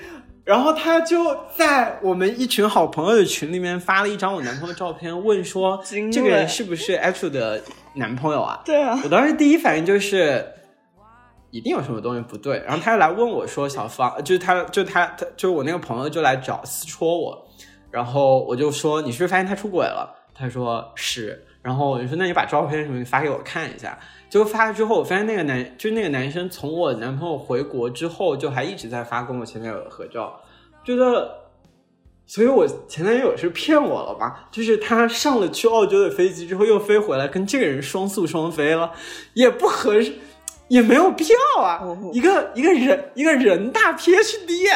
[0.43, 7.61] 然后他就在我们一群好朋友的群里面发了一张我男朋友的照片，问说这个人是不是 H 的
[7.95, 8.61] 男朋友啊？
[8.63, 8.97] 对啊。
[9.03, 10.53] 我当时第一反应就是
[11.51, 12.59] 一定有什么东西不对。
[12.59, 17.45] 然后他就来问我说：“小芳，就是他，就他，他就是我那个朋友就来找私戳我。”
[17.97, 23.97] 然后我就说：“你是不是发现他出轨了？”他说：“是。”然后我就说：“那你把照片什么发给我看一下。”
[24.29, 30.39] 结果发了之后，我发现那个男，就是那个男生，从我男朋友回国之后，就还一直在发跟我前男友的合照，
[30.83, 31.49] 觉得
[32.27, 34.47] 所以我前男友是骗我了吧？
[34.51, 38.91] 就是他上了去澳洲的飞机之后又飞回来，跟这个人双宿双飞了，
[39.33, 40.13] 也不合适，
[40.67, 41.25] 也没有必
[41.55, 41.81] 要啊！
[42.13, 44.69] 一个一个人一个人大 PhD，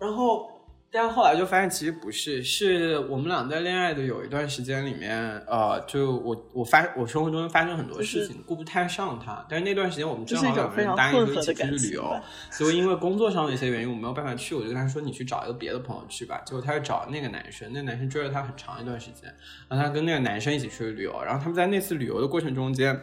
[0.00, 0.50] 然后。
[0.90, 9.44] 但后来就发现其实不是，是我们俩在恋爱的有一段时间里面，呃，就我我发我生活中发生很多事情，顾不太上他。
[9.50, 12.18] 但是那段时间我们正好两个人答应说一起出去旅游，
[12.50, 16.40] 所以因为工作上的一些原因我没有办法去，我就跟他说你去找一个别的朋友去吧。
[16.46, 19.30] 结果他就找那个男生，那男生追了他很长一段时间，
[19.68, 22.98] 然后他跟那个男生一起出去旅游，然后他们在那次旅游的过程中间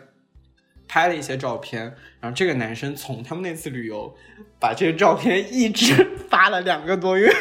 [0.87, 1.83] 拍了一些照片，
[2.19, 4.15] 然后这个男生从他们那次旅游
[4.59, 7.31] 把这些照片一直发了两个多月。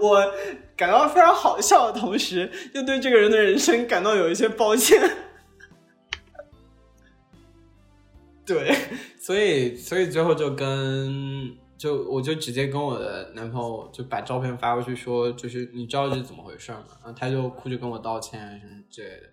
[0.00, 0.32] 我
[0.76, 4.98] 感到非常好笑的同时，又对这个人的人生感到有一些抱歉。
[8.44, 8.74] 对，
[9.18, 16.84] 所以所以最后就跟就我就直接跟我的男朋友就把照片发过去，说就是你知道这是怎么回事吗？
[17.04, 19.28] 然后他就哭着跟我道歉什么之类的，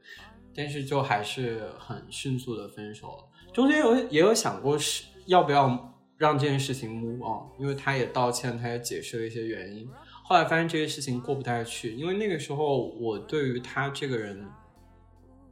[0.58, 3.24] 但是就还是很迅速的分手了。
[3.54, 9.88] 中间有也有想过是要不要让这件事情 move on，因为他也道歉，他也解释了一些原因。
[10.24, 14.46] 后来发现这些事情过不太去，因为那个时候我对于他这个人，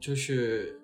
[0.00, 0.80] 就是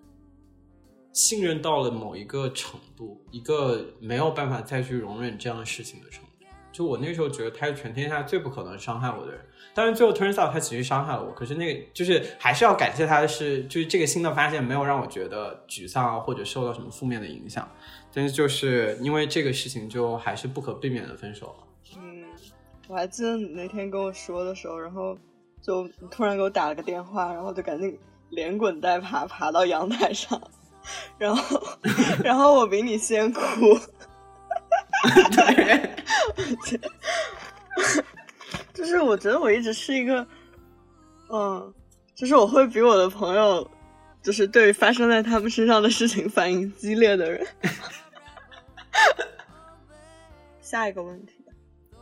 [1.13, 6.32] 信任到了某一个程度，一个没有办法再去容忍这样的事情的程度。
[6.73, 9.41] 就我那时候觉得他是全天下最不可能伤害我的人，
[9.75, 11.33] 但是最后 turns out 他其实伤害了我。
[11.33, 17.69] 可是那个就是还是要感谢他的是，就是这个新的发现没有让我觉得沮丧或者受到什么负面的影响。
[18.15, 21.97] 但是就是因为这个事情，就还是不可避免的分手了。
[21.97, 22.25] 嗯
[22.89, 25.17] 我还记得你那天跟我说的时候，然后
[25.63, 27.99] 就突然给我打了个电话，然后就赶紧
[28.31, 30.39] 连滚带爬爬到阳台上，
[31.17, 31.63] 然后
[32.23, 33.41] 然后我比你先哭，
[35.33, 35.92] 对，
[38.75, 40.27] 就是我觉得我一直是一个，
[41.29, 41.73] 嗯，
[42.15, 43.71] 就是我会比我的朋友，
[44.23, 47.47] 就是对发生在他们身上的事情反应激烈的人。
[50.61, 51.35] 下一个问题。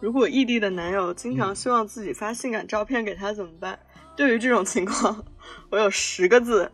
[0.01, 3.78] 如果异地的男友经常希望自己发性感照片给他怎么办？
[4.16, 5.24] 对于这种情况，
[5.70, 6.70] 我有十个字，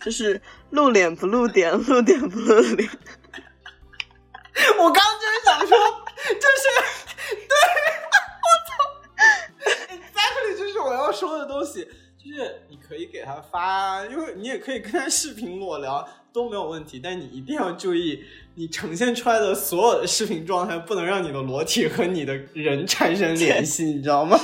[0.00, 2.88] 就是露脸不露点，露点不露脸。
[4.78, 5.76] 我刚就是想说，
[6.34, 6.64] 就是
[7.48, 7.54] 对，
[8.42, 8.68] 我操，
[9.94, 11.84] exactly 就是我要说的东西，
[12.18, 16.08] 就是你可以给他发，因为你也可以跟他视频裸聊。
[16.36, 18.22] 都没有问题，但你一定要注意，
[18.56, 24.38] 你呈现出来的所有的视频状态不能让你的裸体和你的人产生联系，你知道吗？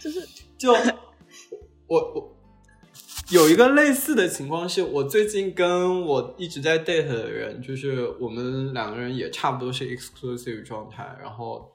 [0.00, 0.72] 就 是就
[1.86, 2.33] 我我
[3.30, 11.72] 有一个类似的情况，是我最近跟我一直在 date 的人，就是我们两个人也差不多是 exclusive 状态，然后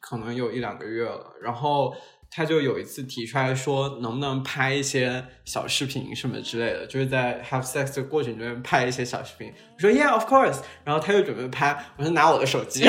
[0.00, 1.94] 可能有一两个月了，然后。
[2.34, 9.52] 他就有一次提出来说，能不能拍一些小视频什么之类的，就是在 have sex 的过程中拍一些小视频。
[9.74, 10.62] 我说 Yeah, of course。
[10.82, 12.88] 然后他又准备拍，我说拿我的手机。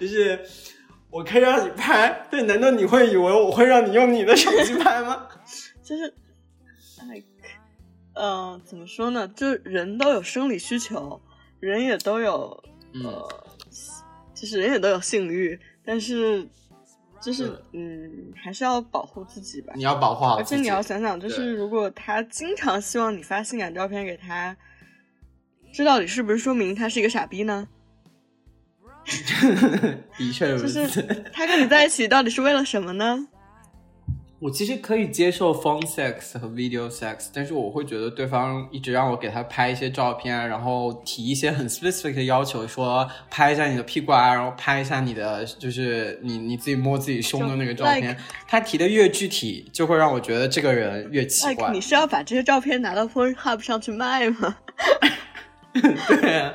[0.00, 0.40] 就是
[1.10, 2.42] 我可以让你拍，对？
[2.42, 5.26] 难道你会以为我会让你用你的手机拍吗？
[5.82, 6.14] 就是，
[7.00, 7.22] 哎，
[8.14, 9.26] 嗯，怎么说呢？
[9.28, 11.20] 就人都有生理需求，
[11.60, 12.62] 人也都有
[13.02, 13.28] 呃。
[14.34, 16.48] 其实人也都有性欲，但是
[17.20, 19.72] 就是嗯，还是要保护自己吧。
[19.74, 24.56] 你要保护好而且你要想想，就是如果他经常希望你发性感照片给他，
[25.72, 27.66] 这到底是不是说明他是一个傻逼呢？
[30.18, 31.02] 的确如此。
[31.32, 33.28] 他跟你在一起到底是为了什么呢？
[34.40, 48.16] 我其实可以接受 phone sex 和 video sex，但是我会觉得对方一直让我给他拍一些照片，然后提一些很 specific 的要求，说拍一下你的屁股啊，然后拍一下你的就是你你自己摸自己胸的那个照片。
[48.46, 51.72] 他提的越具体，就会让我觉得这个人越奇怪。
[51.72, 54.56] 你是要把这些照片拿到 p h o n e Hub 上去卖吗？
[55.72, 56.52] 对，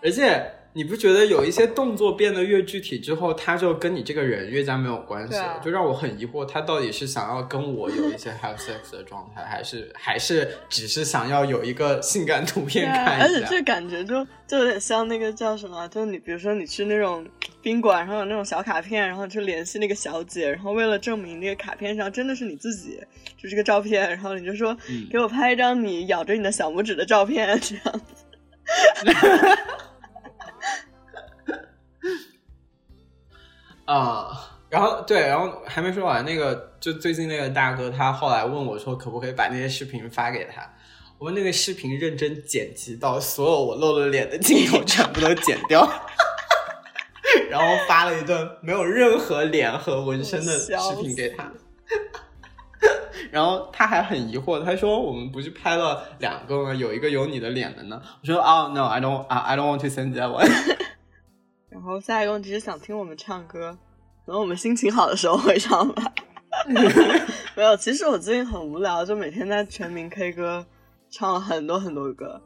[0.00, 0.57] 而且。
[0.78, 5.60] 你不觉得有一些动作变得越具体之后，他就跟你这个人越加没有关系了？
[5.60, 13.26] 就让我很疑惑，他到底是想要跟我有一些 have sex 的状态，还是还是只是想要有一个性感图片看一下？
[13.26, 15.88] 而且这感觉就就有点像那个叫什么？
[15.88, 17.26] 就你比如说你去那种
[17.60, 23.00] 宾馆，然后有那种小卡片，然后去联系那个小姐，然后为了证明那个卡片上真的是你自己，
[23.36, 24.76] 就这个照片，然后你就说
[25.10, 28.24] 给我拍一张你咬着你的小拇指的照片，这样子。
[33.88, 34.28] 啊，
[34.68, 40.62] 然后对，然后还没说完，那个就最近那个大哥，他后来问我说，可不可以把那些视频发给他？
[41.16, 45.88] 我们那个视频认真剪辑到所有我露了脸的镜头全部都剪掉，
[47.48, 51.50] 然后发了一段没有任何脸和纹身的视频给他。
[53.30, 56.74] 然后他还很疑惑，他说：“我们不是拍了两个吗？
[56.74, 60.46] 有一个有你的脸的呢。”我说：“哦，no，I don't，I don't want to send that one。”
[61.78, 63.78] 然后下一个问题是想听我们唱歌，
[64.26, 66.12] 等我们心情好的时候会唱吧。
[67.54, 70.66] 没有，其实我最近很无聊，就每天在全民 K 歌
[71.08, 72.42] 唱了很多很多歌。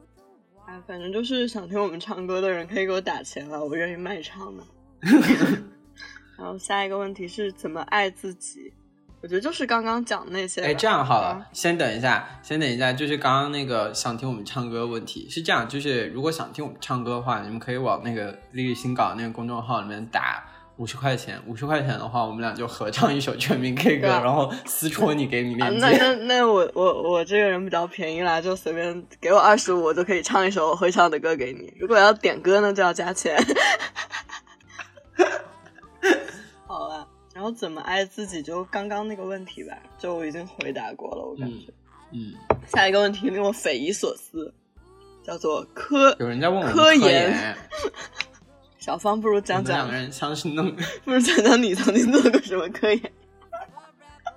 [0.67, 4.63] 哎，反正就是想听我们唱歌的人可以给我打钱了，我愿意卖唱的。
[6.37, 8.71] 然后下一个问题是怎么爱自己？
[9.23, 10.61] 我觉得就是刚刚讲那些。
[10.61, 20.43] 哎，这样好了，先等一下，先等一下，就是刚刚那个想听我们唱歌的问题是这样，就是如果想听我们唱歌的话，你们可以往那个丽丽新搞那个公众号里面打
[20.75, 25.79] 五十块钱，五十块钱的话，我们俩就合唱一首全民 K 歌，然后私戳你给你链接。
[25.79, 31.73] 那那那我我我这个人比较便宜啦，就随便给我二十五，我就可以唱一首我会唱的歌给你。
[31.79, 33.41] 如果要点歌呢，就要加钱。
[36.67, 37.07] 好了。
[37.43, 38.41] 然后怎么爱自己？
[38.41, 41.73] 就刚刚那个问题吧，就我已经回答过了，我感觉。
[42.13, 42.33] 嗯。
[42.65, 44.53] 下一个问题令我匪夷所思，
[45.21, 46.15] 叫做科。
[46.21, 47.53] 有人在问我科研。
[48.77, 49.75] 小芳，不如讲讲。
[49.75, 50.73] 两个人像是弄。
[51.03, 53.11] 不如讲讲你曾经做过什么科研。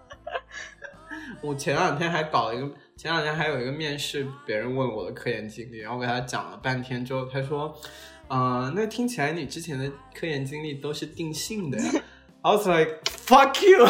[1.41, 7.73] 我前两天还搞了一个，前两天还有一个面试，别人问我的科研经历，然后我给他讲了半天之后，他说
[8.27, 11.93] ：“嗯，那听起来你之前的科研经历都是定性的呀。”
[12.47, 13.85] I was like, fuck you！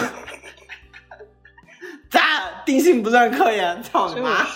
[2.09, 3.83] 咋定性不算科研？
[3.83, 4.47] 操你妈！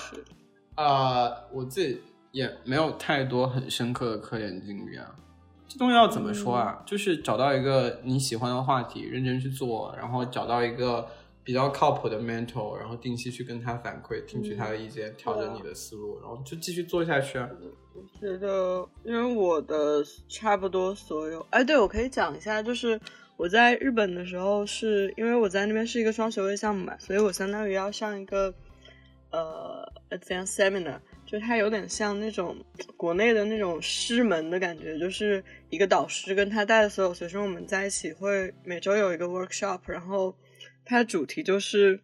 [0.74, 2.00] 呃，我自己
[2.32, 5.14] 也没有太多很深刻的科研经历啊。
[5.68, 6.82] 这东西要怎么说啊？
[6.86, 11.06] 就是找到一个你喜欢的话题，认真去做，然后找到一个
[11.44, 17.46] 比较靠谱的 mentor，然后定期去跟他反馈，听取他的意见，调整你的思路，然后就继续做下去啊。
[17.94, 22.98] 我觉得，因为我的差不多所有，哎，对我可以讲一下，就是。
[23.40, 28.54] 我在日本的时候，是因为我在那边是一个双学位项目嘛，所以我相当于要上一个
[29.30, 32.54] 呃 advanced seminar，就它有点像那种
[32.98, 40.36] 国内的那种师门的感觉，就是一个导师跟他带的所有学生，我们在一起会每周有一个 workshop，然后
[40.84, 41.98] 它的主题就是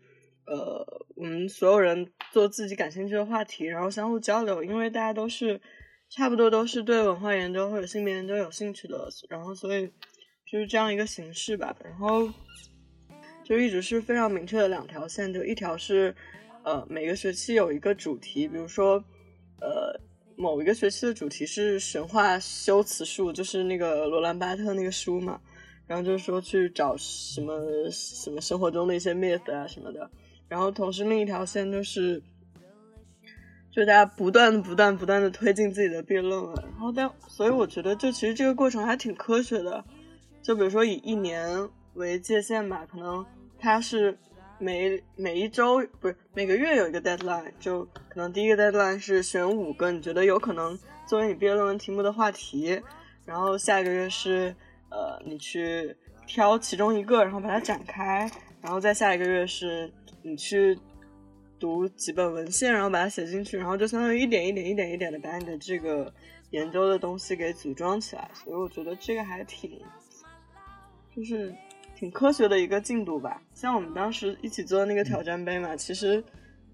[0.46, 0.82] 呃
[1.16, 5.60] 我们所有人做自己感兴趣的话题，然后相互交流，因为大家都是
[6.08, 9.92] 差不多都是对文化研究或者性别研究有兴趣的，然后所以。
[10.46, 12.28] 就是这样一个形式吧，然后
[13.44, 16.14] 就一直是非常明确的两条线，就一条是
[16.62, 19.02] 呃每个学期有一个主题，比如说
[19.60, 20.00] 呃
[20.36, 25.40] 某一个学期的主题是神话修辞术，就是那个罗兰巴特那个书嘛，
[25.84, 30.08] 然后就是说去找什么什么生活中的一些 myth 啊什么的，
[30.48, 32.22] 然后同时另一条线就是
[33.72, 39.84] 就大家不断不断不断的推进自己的辩论了，然后但所以我觉得就其实这个过程还挺科学的。
[40.46, 43.26] 就比如说以一年为界限吧，可能
[43.58, 44.16] 它是
[44.60, 52.80] 每每一周不是每个月有一个 deadline，就可能第一个 deadline 是选五个你觉得有可能作为你毕业论文题目的话题，
[53.24, 54.54] 然后下一个月是
[54.88, 55.96] 呃你去
[56.28, 58.30] 挑其中一个，然后把它展开，
[58.62, 59.92] 然后再下一个月是
[60.22, 60.78] 你去
[61.58, 66.14] 读几本文献，然后把它写进去，然后就相当于一点一点一点一点的把你的这个
[66.50, 69.82] 研究的东西给组装起来，所以我觉得这个还挺。
[71.16, 71.50] 就是
[71.98, 76.22] 挺科学的一个进度吧，像我们当时一起做的那个挑战杯嘛，其实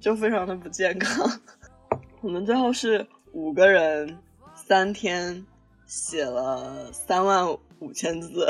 [0.00, 1.40] 就非常的不健康。
[2.20, 4.18] 我们最后是五个人
[4.56, 5.46] 三天
[5.86, 7.46] 写了三万
[7.78, 8.48] 五千字，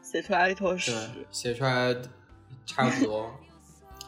[0.00, 0.92] 写出来一坨屎。
[1.32, 1.92] 写出来
[2.64, 3.28] 差不多，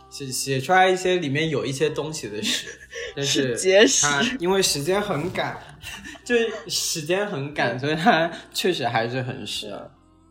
[0.09, 2.69] 写写出来一些里面有一些东西的屎，
[3.17, 3.57] 但是
[4.03, 5.59] 它因为时间很赶，
[6.25, 6.37] 就
[6.69, 9.77] 时间很赶，所以它确实还是很屎。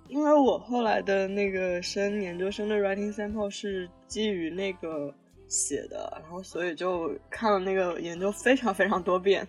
[0.07, 5.13] 因为我后来的那个升研究生的 writing sample 是基于那个
[5.47, 9.47] 写的，然后所以就看了那个研究非常非常多遍，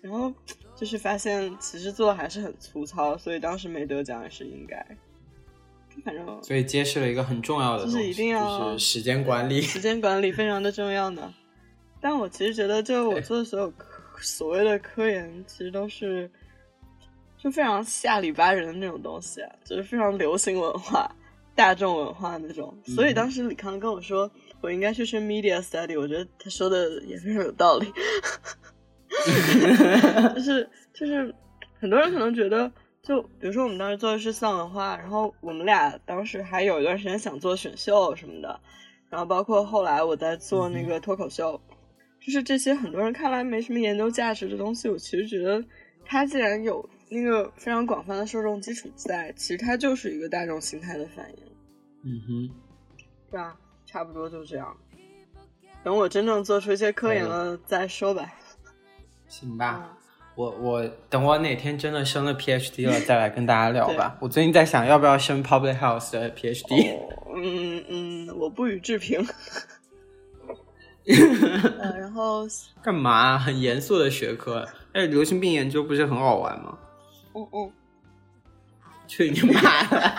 [0.00, 0.32] 然后
[0.76, 4.86] 就是发现其实做的还是很粗糙，所以当时没得奖也是应该。
[6.04, 11.34] 反正所以揭示了一个很重要的就是一定要时间管理，时间管理非常的重要呢。
[12.00, 13.72] 但我其实觉得，就我做的所有
[14.20, 16.30] 所谓的科研，其实都是。
[17.46, 21.08] 就非常下里巴人的那种东西啊，就是非常流行文化、
[21.54, 22.76] 大众文化那种。
[22.84, 24.28] 所以当时李康跟我说，
[24.60, 27.86] 我应该去学 media study，我觉得他说的也非常有道理。
[30.34, 31.32] 就 是就是，
[31.78, 32.68] 很多人可能觉得，
[33.00, 38.58] 就比如说我们当时做的是丧文化，然后我们俩当时还有一段时间想做选秀什么的，
[39.08, 41.60] 然后包括后来我在做那个脱口秀。
[42.18, 45.62] 就是这些很多人看来没什么研究价值的东西，我其实觉得
[46.04, 51.38] 它既然有那个非常广泛的受众基础在，其实它就是一个大众心态的反应。
[52.04, 52.50] 嗯哼，
[53.30, 54.76] 对啊，差不多就这样。
[55.84, 58.32] 等我真正做出一些科研了再说吧。
[59.28, 59.96] 行吧，
[60.34, 64.18] 我我等我哪天真的升了 PhD 了再来跟大家聊 吧。
[64.20, 66.98] 我最近在想要不要升 Public Health 的 PhD。
[67.36, 69.24] 嗯嗯，我不予置评。
[71.04, 72.44] 然后
[72.82, 73.38] 干嘛？
[73.38, 74.66] 很严肃的学科。
[74.92, 76.76] 哎，流行病研究不是很好玩吗？
[77.36, 77.72] 嗯嗯。
[79.06, 80.12] 去你妈的！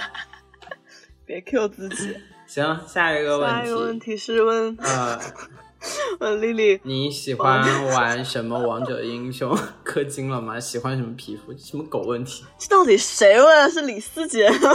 [1.26, 2.16] 别 Q 自己。
[2.46, 3.56] 行，下一个问题。
[3.56, 5.20] 下一个问题是问呃，
[6.22, 9.54] 问丽丽，你喜欢玩什么王者英雄？
[9.84, 10.58] 氪金了吗？
[10.58, 11.54] 喜欢什么皮肤？
[11.58, 12.46] 什么狗问题？
[12.58, 13.70] 这到底谁问？
[13.70, 14.72] 是李思杰吗？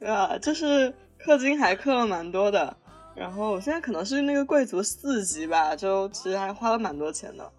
[0.00, 0.92] 对啊，就是
[1.24, 2.76] 氪金还氪了蛮多的。
[3.14, 7.52] 然后我现在可能是那个贵族四级吧，就其实还花了蛮多钱的。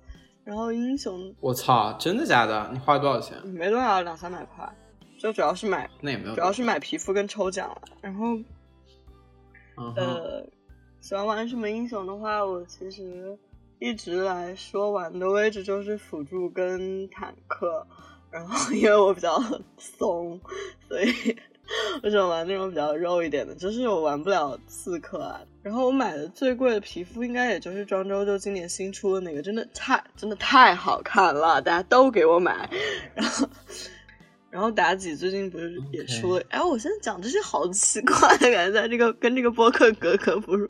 [0.44, 2.70] 然后英雄，我操，真的假的？
[2.74, 3.38] 你花了多少钱？
[3.48, 4.68] 没多少，两三百块。
[5.18, 7.82] 就主要是买，那也没有，主要是买皮肤跟抽奖了。
[8.02, 8.38] 然后，
[9.96, 10.46] 呃，
[11.00, 13.38] 喜欢玩什么英雄的话，我其实
[13.80, 17.86] 一直来说玩的位置就是辅助跟坦克。
[18.30, 19.40] 然后 因为我比较
[19.78, 20.40] 怂，
[20.88, 21.38] 所以。
[22.04, 25.40] 我喜欢玩那种比较肉一点的，就是我玩不了刺客啊。
[25.64, 32.70] 然后我买的最贵的皮肤应该也就是庄周就今年新出的那个，真的太真的太好看了，大家都给我买。
[33.16, 33.50] 然后，
[34.52, 36.44] 然后妲己最近不是也出了？
[36.50, 40.70] 哎，我现在讲这些好奇怪，感觉在这个跟这个播客格格不入。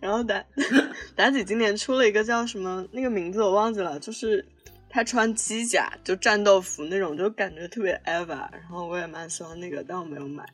[0.00, 0.42] 然后妲
[1.16, 2.84] 妲己今年出了一个叫什么？
[2.90, 4.44] 那个名字我忘记了，就是。
[4.94, 10.44] 她穿机甲就战斗服那种，就感觉特别 Eva，然后我也蛮喜欢那个，但我没有买，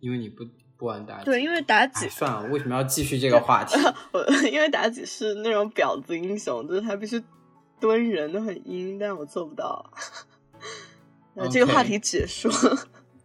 [0.00, 0.42] 因为你不
[0.80, 1.24] 不玩妲己。
[1.26, 3.78] 对，因为妲己算了，为什么要继续这个话题？
[4.12, 4.20] 我
[4.50, 7.22] 因为妲己是那种婊子英雄，就是他必须
[7.78, 9.84] 蹲人都很阴，但我做不到。
[11.34, 12.48] 那这个话题结束。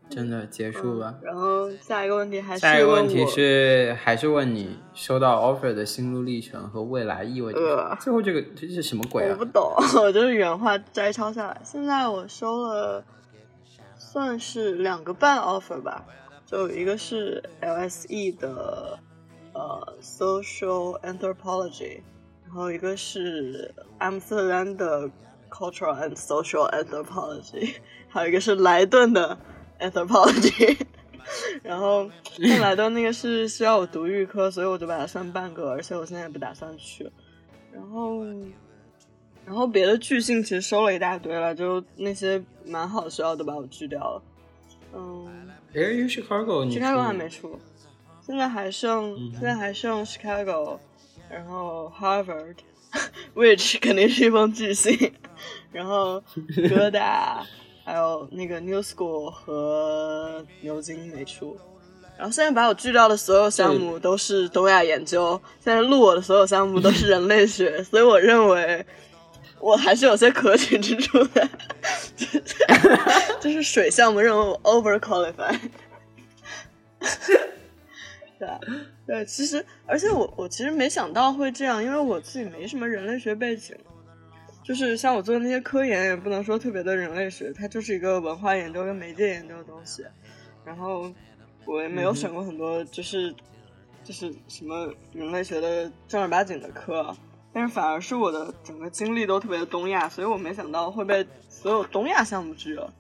[0.08, 1.16] 真的结束吧。
[1.24, 9.30] 然后下一个问题还是下一个问题是还是问你收到 offer 的心路历程和未来意味着最后这个这是什么鬼啊？
[9.32, 11.60] 我不懂， 我就是原话摘抄下来。
[11.64, 13.04] 现在我收了
[13.98, 16.06] 算是两个半 offer 吧，
[16.46, 19.00] 就一个是 LSE 的
[19.54, 22.02] 呃 social anthropology，
[22.44, 25.10] 然后一个是阿姆斯特丹的
[25.50, 27.76] cultural and social anthropology，
[28.10, 29.38] 还有一个是莱顿的。
[29.78, 30.78] Anthropology，
[31.62, 32.10] 然后
[32.62, 37.12] 莱顿那个是需要我读预科，所以我就把它算半个，而且我现在也不打算去。
[37.74, 38.24] 然后，
[39.46, 44.22] 然后别的拒信其实收了一大堆了，就那些蛮好的学校都把我拒掉了。
[44.94, 45.45] 嗯，
[45.76, 47.60] 哎，Chicago，Chicago 还没出，
[48.26, 50.80] 现在还剩现在还剩 Chicago，
[51.30, 55.14] 然后 Harvard，which 肯定是一封巨信，
[55.72, 56.24] 然后
[56.70, 57.46] 哥大。
[57.88, 61.56] 还有那个 New School 和牛津没出，
[62.18, 68.84] 然后现在把我拒掉的所有项目都是东亚研究，现在录我的所有项目都是人类学，所以我认为
[69.60, 71.50] 我还是有些可取之处的。
[73.42, 75.60] 就是水项目认为我 over qualified。
[78.38, 78.50] 对
[79.08, 83.76] 对，其实而且我我其实没想到会这样，因为我自己没什么人类学背景。
[84.64, 90.04] 就是像我做的那些科研，也不能说特别的人类学，它就是一个文化研究跟媒介研究的东西。
[90.66, 91.14] 然后
[91.66, 93.32] 我也没有选过很多，就是
[94.04, 97.16] 就是什么人类学的正儿八经的课，
[97.56, 102.94] 但是反而是我的整个经历都特别的东亚，所以我没想到会被所有东亚项目拒了。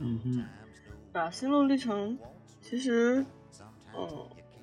[0.00, 2.18] 嗯哼，啊，心路历程
[2.62, 3.22] 其实，
[3.94, 4.08] 嗯，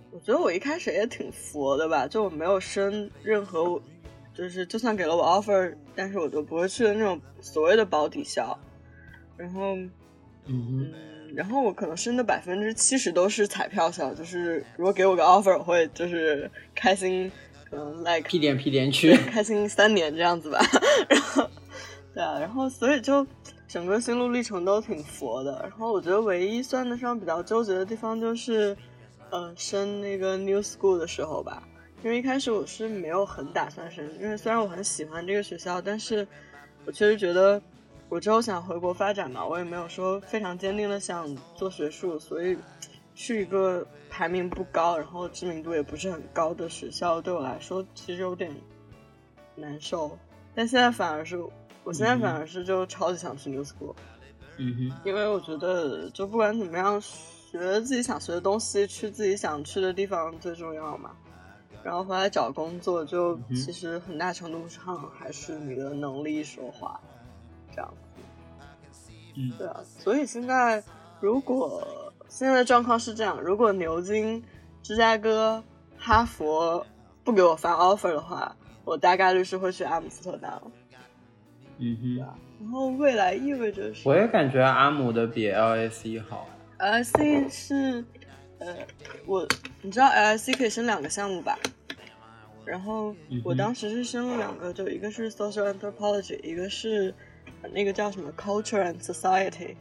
[0.10, 3.80] 我觉得我一开始也挺佛的吧，就我没有申任何。
[4.32, 8.58] 就是就算给了我 offer，但是我都不会去的那种所谓的保底校。
[9.36, 9.76] 然后，
[10.46, 10.90] 嗯，
[11.36, 17.30] 然后我可能申的百分之七十都是彩票校，就是如果给我个 offer，我会就是开心，
[17.70, 20.59] 可能 like 屁颠屁颠去，开心三年这样子吧。
[21.07, 21.49] 然后，
[22.13, 23.26] 对啊，然后所以就
[23.67, 25.59] 整个心路历程都挺佛的。
[25.61, 28.76] 然后我觉得唯一算得上比较纠结的地方就是，
[29.30, 31.61] 呃，升那个 new school 的时候吧。
[32.01, 36.26] 因为一开始我是没有很打算升，因为虽然我很喜欢这个学校，但是
[36.86, 37.61] 我确实觉得
[38.07, 42.57] 我之后想回国发展嘛，我也没有说非常坚定的想做学术，所以
[43.20, 48.49] 去一个排名不高，然后知名度也不是很高的学校，对我来说其实有点
[49.55, 50.17] 难受。
[50.55, 51.38] 但现在反而是，
[51.84, 53.93] 我现在反而是就超级想去 New School，
[54.55, 61.11] 嗯哼，因为我觉得就不管怎么样，学自己想学的东西，去自己想去的地方最重要嘛。
[61.84, 67.01] 然后回来找工作，就其实很大程度上还是你的能力说话，
[67.76, 68.22] 这样子。
[69.36, 70.82] 嗯，对啊，所以现在
[71.20, 74.42] 如果现在的状况是这样，如果牛津、
[74.82, 75.62] 芝加哥、
[75.98, 76.86] 哈佛
[77.24, 78.56] 不给我发 offer 的话，
[78.86, 80.62] 我大概率是会去阿姆斯特丹。
[81.80, 82.18] 嗯哼，
[82.62, 86.48] 然后未来意味着是，我也感觉阿姆的比 LSE 好。
[86.78, 88.04] LSE 是，
[88.60, 88.76] 呃，
[89.26, 89.46] 我
[89.82, 91.58] 你知道 LSE 可以升两个项目吧？
[92.66, 97.14] 然后我当时是升了两个，就一个是 Social Anthropology，一个是
[97.74, 99.76] 那个叫什么 Culture and Society，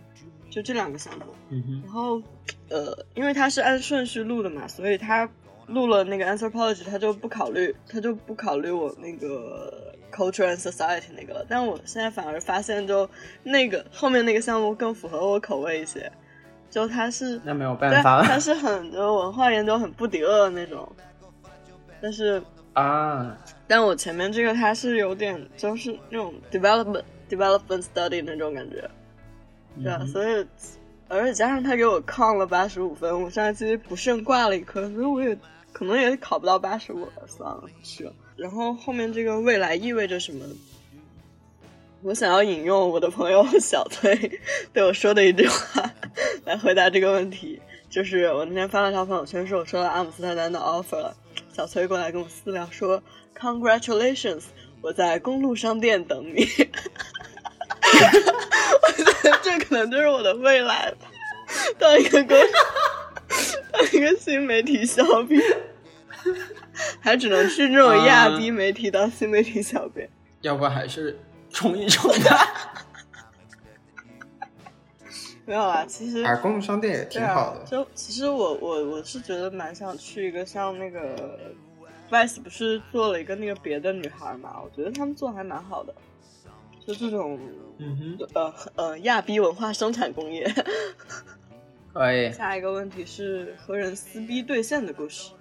[0.59, 1.25] 就这两个项目。
[1.51, 1.83] 嗯哼。
[1.85, 2.21] 然后，
[2.69, 5.29] 呃，因为他是按顺序录的嘛，所以他
[5.69, 11.47] 录了那个 Anthropology，他就不考虑，他就不考虑我那个 Culture and Society 那个了。
[11.49, 13.09] 但我现在反而发现，就
[13.45, 16.11] 那个后面那个项目更符合我口味一些。
[16.71, 20.91] 就他是那没有办法了，他是很就文化研究很不敌恶的那种，
[21.99, 22.43] 但是
[22.75, 28.89] 啊，但我前面这个他是有点就是那种 development development study 那种感觉，
[29.83, 30.47] 对啊，所以
[31.09, 35.39] 而且加上他给我抗了八十五分，我上期不慎挂了一科，所以我也
[35.73, 38.13] 可能也考不到八十五了，算了，去了。
[38.37, 40.45] 然后后面这个未来意味着什么？
[42.03, 44.41] 我想要引用我的朋友 小崔
[44.73, 45.93] 对我说的一句话
[46.45, 47.61] 来回答这个问题，
[47.91, 51.17] 就是我那天发了条朋友圈，说我收到阿姆斯特丹的 offer 了。
[51.53, 53.03] 小崔过来跟我私聊说
[53.37, 54.43] ：“Congratulations，
[54.81, 56.47] 我在公路商店等你。”
[58.83, 60.93] 我觉得这可能就是我的未来，
[61.79, 62.37] 当一个公，
[63.73, 65.43] 当一个新媒体小编，
[67.01, 70.09] 还只能去这种亚逼媒体当新媒体小编，
[70.43, 71.19] 要不还是。
[71.51, 72.85] 冲一冲吧。
[75.47, 77.65] 没有啊，其实啊，公路商店也挺好的。
[77.65, 81.51] 就其实我我我是觉得蛮想去一个像那个
[82.11, 84.61] Vice 不是做了一个那个别的女孩嘛？
[84.63, 85.95] 我觉得他们做还蛮好的，
[86.89, 87.39] 就这种
[87.77, 90.51] 嗯哼呃呃亚逼文化生产工业。
[91.93, 92.33] 可以。
[92.33, 95.33] 下一个问题是和人撕逼对线的故事。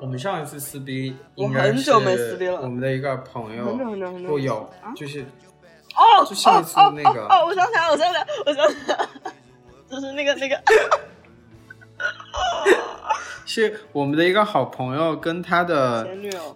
[0.00, 2.60] 我们上一次撕逼，我很久没撕逼了。
[2.60, 3.76] 我们的一个朋友，
[4.26, 5.20] 不有，就是
[5.94, 9.08] 哦，就上一次那个，哦，我想起来，我想起来，我想起来，
[9.88, 10.60] 就是那个那个，
[13.50, 16.08] 是我们的一个好朋友跟他的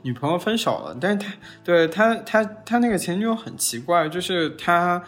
[0.02, 1.32] 女朋友分手了，但是他
[1.64, 5.02] 对他他他那个前女友很奇怪，就是他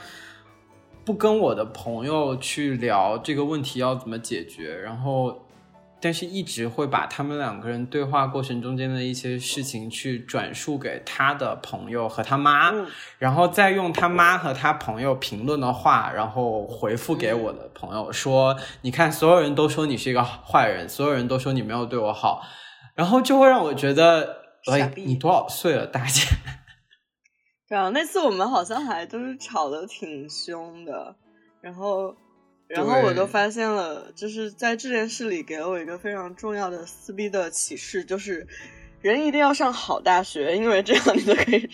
[1.04, 5.45] 不跟我的朋友去聊这个问题要怎么解决，然后。
[6.00, 12.72] 但是一直会把他们两个人对话过程中间的一些事情去转述给他的朋友和他妈，
[13.18, 22.42] 然后再用他妈和他朋友评论的话，然后回复给我的朋友说：“你看，所有人都说你是一个坏人，所有人都说你没有对我好。”
[22.94, 24.36] 然后就会让我觉得，
[24.70, 26.28] 哎，你多少岁了，大姐？
[27.68, 31.16] 对啊，那次我们好像还都是吵得挺凶的，
[31.62, 32.14] 然后。
[32.68, 38.46] 然后我就发现了，就是在这件事里给了我一个非常重要的撕逼的启示，就是
[39.00, 41.66] 人一定要上好大学，因为这样你就可以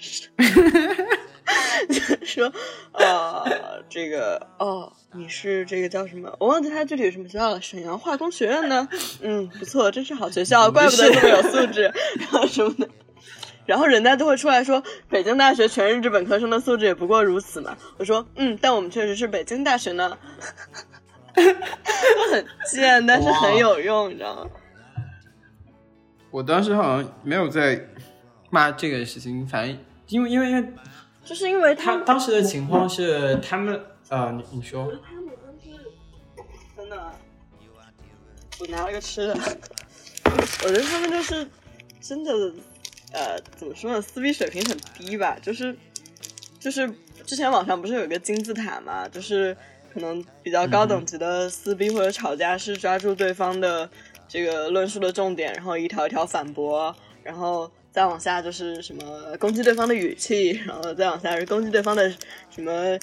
[2.24, 2.52] 说，
[2.92, 6.34] 呃，这个哦，你是这个叫什么？
[6.38, 8.86] 我忘记他具体什么学校了，沈阳化工学院呢？
[9.22, 12.88] 嗯，不错，真是好学校，怪不得这么有素质，然后什么的。
[13.64, 17.76] 然后人家都会出来说，北京大学全日制本科生的素质也不过如此嘛。
[17.96, 20.18] 我说，嗯，但我们确实是北京大学呢，
[21.34, 24.50] 很贱，但是很有用，你知道吗？
[26.30, 27.88] 我当时好像没有在
[28.50, 30.72] 骂这个事情，反正因为因为因为，
[31.24, 35.78] 就是因为他当时的情况是他们呃，你你说，他们当时
[36.76, 37.12] 真的，
[38.58, 39.34] 我拿了个吃的，
[40.64, 41.46] 我觉得他们就是
[42.00, 42.32] 真的。
[43.12, 44.00] 呃，怎么说呢？
[44.00, 45.76] 撕逼水平很低吧，就是，
[46.58, 46.90] 就是
[47.26, 49.56] 之前网上不是有一个金字塔嘛，就是
[49.92, 53.88] 可能比较高等级的撕逼或者吵架是抓住对方的
[54.26, 62.10] 这个论述的重点，然后一条一条反驳，然后再往下就是什么攻击对方的语气，然后再往下是攻击对方的
[62.48, 62.98] 什么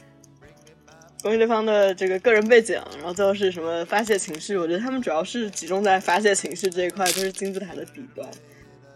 [1.21, 4.57] 攻击对方的这个个人背景，然后最后是什么发泄情绪。
[4.57, 8.27] 我觉得他们主要是集中在发泄情绪这一块，就是金字塔的底端。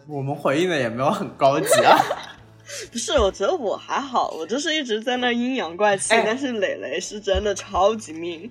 [0.08, 1.98] 我们回应的也没有很高级啊，
[2.92, 8.50] 不是，我觉得我还好，我就是一直在那阴阳怪气，但是磊磊是真的超级命。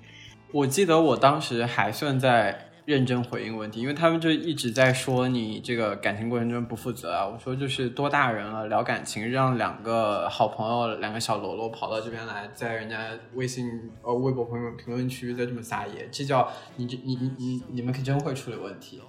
[0.51, 7.25] 我记得我当时还算在认真回应问题，因为他们就一直在说你这个感情过程中不负责啊。
[7.25, 13.65] 我说就是多大人了聊感情，让两个好朋友、两个小喽啰跑到这边来，在人家微信
[14.01, 19.01] 呃微博朋友评论区在这么撒野，这叫你这你你你你们可真会处理问题。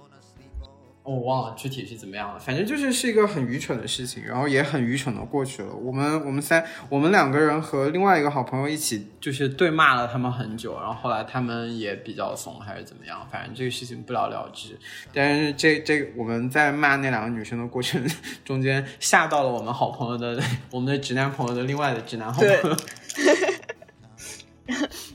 [1.05, 5.71] 我忘了具体是怎么样了，反正就是是一个很愚蠢的事情，然后也很愚蠢的过去了。
[5.71, 14.77] 我们我们三我们两个人和另外一个好朋友一起就是对骂了他们很久，然后后来他们也比较怂还是怎么样，反正这个事情不了了之。
[15.13, 18.03] 但是这这我们在骂那两个女生的过程
[18.43, 20.41] 中间吓到了我们好朋友的
[20.71, 22.77] 我们的直男朋友的另外的直男好朋友。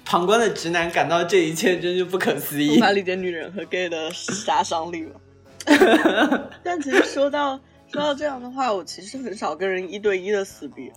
[0.05, 5.21] 旁观的直男感到这一切真是不可思议，无法理解女人和 gay 的杀伤力了。
[6.65, 7.59] 但其实说到
[7.89, 10.91] 说到这样的话，我其实很少跟人一对一的撕逼。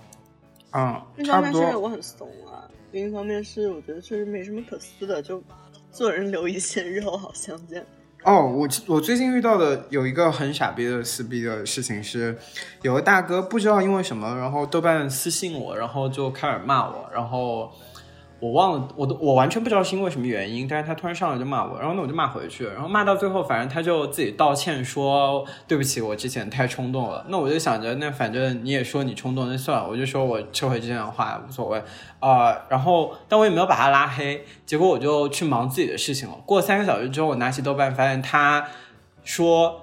[0.71, 5.43] 嗯，一方面是我很怂啊，另一方面是我觉得确实没什么可撕的，就
[5.91, 7.85] 做人留一线，日后好相见。
[8.23, 12.37] 哦，我我最近遇到的有一个很傻逼的撕逼的事情是，
[12.81, 17.71] 有个大哥不知道因为什么，然后豆瓣私信我，然后就开始骂我，然后。
[18.43, 27.25] 我忘了，我都我完全不知道是因为什么原因，但是他突然上来就骂我，然后那我就骂回去，然后骂到最后，反正他就自己道歉说对不起，我之前太冲动了。
[27.29, 31.81] 那我就想着，那反正你也说你冲动，那算了，我就说我撤回这段话无所谓
[32.19, 32.53] 啊。
[32.67, 36.35] 然后，但我也没有把他拉黑，结果我就去忙自己的事情了。
[36.45, 38.67] 过三个小时之后，我拿起豆瓣，发现他
[39.23, 39.82] 说。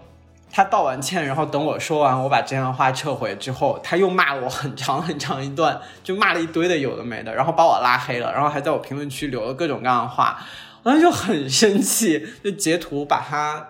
[0.53, 10.44] 他道完歉，然后等我说完，我把这样的话撤回之后，他又骂我很长很长一段，就骂了一堆的有的没的，然后把我拉黑了，然后还在我评论区留了各种各样的话，
[10.82, 13.68] 我当时就很生气，就截图把他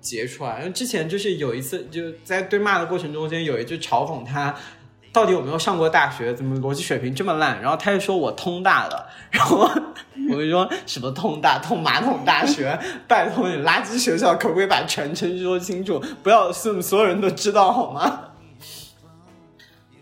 [0.00, 0.60] 截出来。
[0.60, 4.54] 因为之前就是有一次就在对骂的过程中间，有一句嘲讽他。
[5.12, 6.32] 到底有没有上过大学？
[6.34, 7.60] 怎么逻辑水平这么烂？
[7.60, 9.58] 然后他就说我通大的， 然后
[10.30, 12.78] 我就说什么通大通马桶大学？
[13.06, 16.02] 拜托你垃圾学校可不可以把全称说清楚？
[16.22, 18.20] 不要所所有人都知道好吗？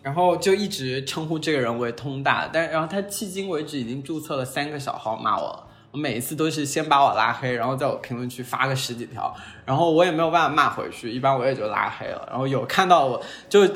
[0.01, 5.67] 然后就一直称呼这个人为通大，但然后他迄今为止已经注册了三个小号骂我了。
[5.91, 9.35] 我每一次都是先把我拉黑，然后在我评论区发个十几条，
[9.67, 12.25] 然后我也没有办法骂回去，一般我也就拉黑了。
[12.31, 13.69] 然后有看到我就。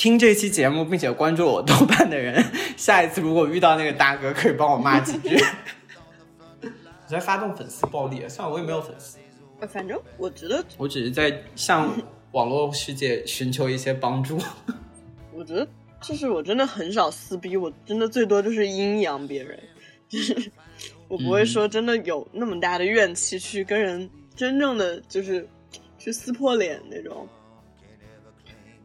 [0.00, 2.42] 听这期节目并且关注我豆瓣的人，
[2.74, 5.36] 下一次如果遇到那个大哥，可以帮我骂几句。
[6.64, 9.18] 我在发动粉丝暴力，算了，我也没有粉丝。
[9.68, 11.94] 反正我觉得，我只是在向
[12.32, 14.38] 网络世界寻求一些帮助。
[15.36, 15.68] 我觉得，
[16.00, 19.62] 就是我真的很少撕逼，我真的最多就是阴阳别人，
[20.08, 20.50] 就是
[21.08, 25.46] 我不会说真的有那么大的怨气去跟人真正的就是
[25.98, 27.28] 去撕破脸那种。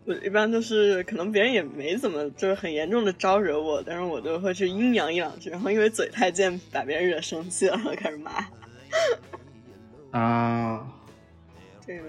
[0.06, 8.32] 我一般都是可能别人也没怎么就是很严重的招惹我，但是我就会去阴阳一两句，然后因为嘴太贱把别人惹生气了，然后开始骂。
[10.18, 10.88] 啊，
[11.86, 12.04] 这个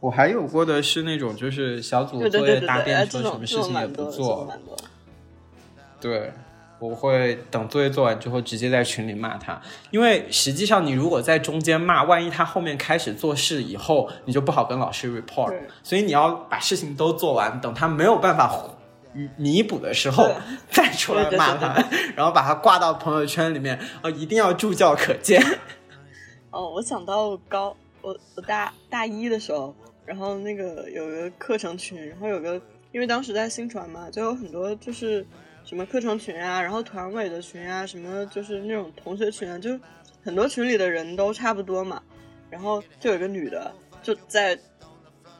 [0.00, 4.52] 我还有过的是那种就是小组作业答辩说什么事情也不做，
[6.00, 6.30] 对。
[6.84, 9.58] 我会等作业做完之后，直接在群里骂他，
[9.90, 15.58] 因为实际上你如果在中间骂，万一他后面开始做事以后，你就不好跟老师 report。
[15.82, 18.62] 所以你要把事情都做完，等他没有办法
[19.38, 20.30] 弥补的时候，
[20.68, 21.82] 再出来骂他，
[22.14, 25.42] 然后把他挂到朋友圈里面，哦，一定要助教可见。
[26.50, 29.74] 哦，我想到高，我我大大一的时候，
[30.04, 32.60] 然后那个有个课程群，然后有个，
[32.92, 35.26] 因为当时在新传嘛，就有很多就是。
[35.64, 39.70] 什么课程群啊，然后团委的群啊，什么就是那种同学群啊，就
[40.22, 42.02] 很多群里的人都差不多嘛。
[42.50, 44.56] 然后就有个女的就在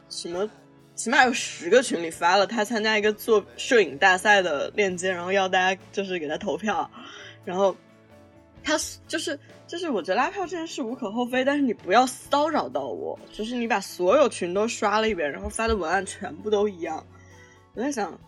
[0.09, 0.49] 什么
[0.95, 6.89] 起码有十个群里发了她参加一个做摄影大赛的链接，然后要大家就是给她投票。
[7.45, 7.73] 然后
[8.63, 8.73] 她
[9.07, 17.05] 就是就是我觉得拉票这件事无可厚非，但是你不要骚扰到我，就是你把所有群都刷了一遍，然后发的文案全部都一样。
[17.75, 18.19] 我在想。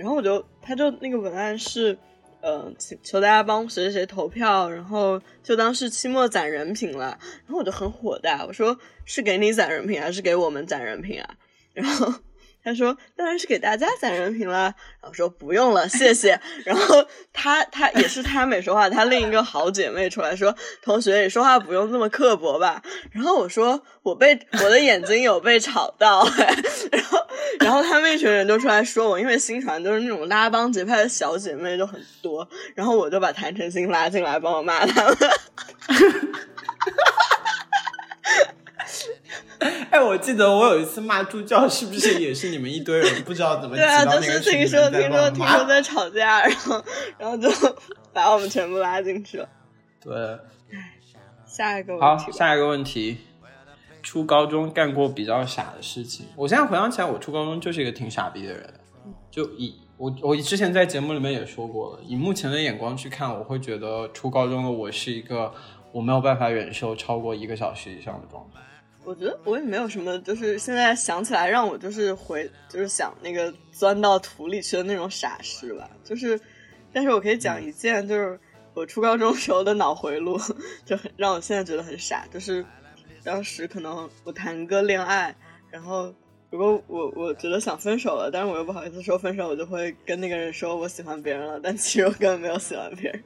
[0.00, 1.98] 然后我就，他就那个文案是，
[2.40, 7.18] 呃，请求大家帮谁谁谁投票，然后就当是期末攒人品了。
[7.44, 11.34] 然后我就很火大，我说是给你攒人品还是给我们攒人品啊？
[11.74, 12.14] 然后。
[12.62, 16.38] 他说：“当然是给大家攒人品了。”然后说：“不用了，谢谢。
[16.64, 22.82] ”然后他他也是他没说话，他另一个好姐妹出来说：“同学，你说话不用这么刻薄吧？”
[23.12, 26.26] 然后我说：“我被我的眼睛有被吵到。
[26.92, 27.18] ”然后
[27.60, 35.16] 然后他们一群人就出来说我，因为新传都是那种拉帮结派的小姐妹都很多，然后我就把谭晨星拉进来帮我骂他们。
[39.90, 43.76] 哎，我记得我有一次骂助教，是不是也是你们一堆人不知道怎么？
[43.76, 46.84] 对啊，就是听说听说听说在吵架，然后
[47.18, 47.48] 然后就
[48.12, 49.48] 把我们全部拉进去了。
[50.02, 50.38] 对，
[51.46, 53.18] 下一个好，下一个问题，
[54.02, 56.26] 初高中干过比较傻的事情。
[56.36, 58.74] 我现在回想起来，我初高中就是一个挺傻逼的人。
[59.30, 65.52] 就以我我之前在节目里面也说过了，以目前的眼光去看，我会觉得初高中的我是一个
[65.92, 68.60] 我没有办法忍受超过一个小时以上的状态。
[69.02, 75.88] 我觉得我也没有什么，就是现在想起来让我就是回，就是想那个钻到土里去的那种傻事吧。
[76.04, 76.38] 就是，
[76.92, 78.38] 但是我可以讲一件，就是
[78.74, 80.38] 我初高中时候的脑回路，
[80.84, 82.26] 就很让我现在觉得很傻。
[82.30, 82.64] 就是
[83.24, 85.34] 当时可能我谈个恋爱，
[85.70, 86.14] 然后
[86.50, 93.24] 如果我我觉得想分手了，但是我又不好意思说分手，我就会跟那个人说我喜欢别人了，但其实我根本没有喜欢别人。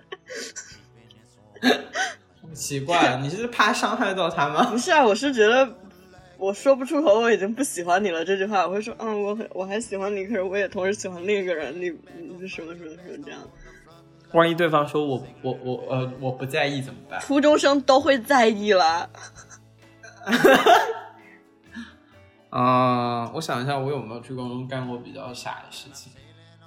[2.52, 4.64] 奇怪，你是怕伤害到他吗？
[4.70, 5.76] 不是啊，我是觉得
[6.36, 8.24] 我说不出口，我已经不喜欢你了。
[8.24, 11.74] 这句话我会说，嗯，我我还喜欢你，可是我也同时喜欢另一个人。
[11.80, 11.90] 你
[12.40, 13.40] 你什么什么什么这样？
[14.32, 17.20] 万一对方说我我我呃我不在意怎么办？
[17.20, 19.08] 初中生都会在意了。
[22.50, 26.12] 啊， 我想一下，我有没有去高中干过比较傻的事情？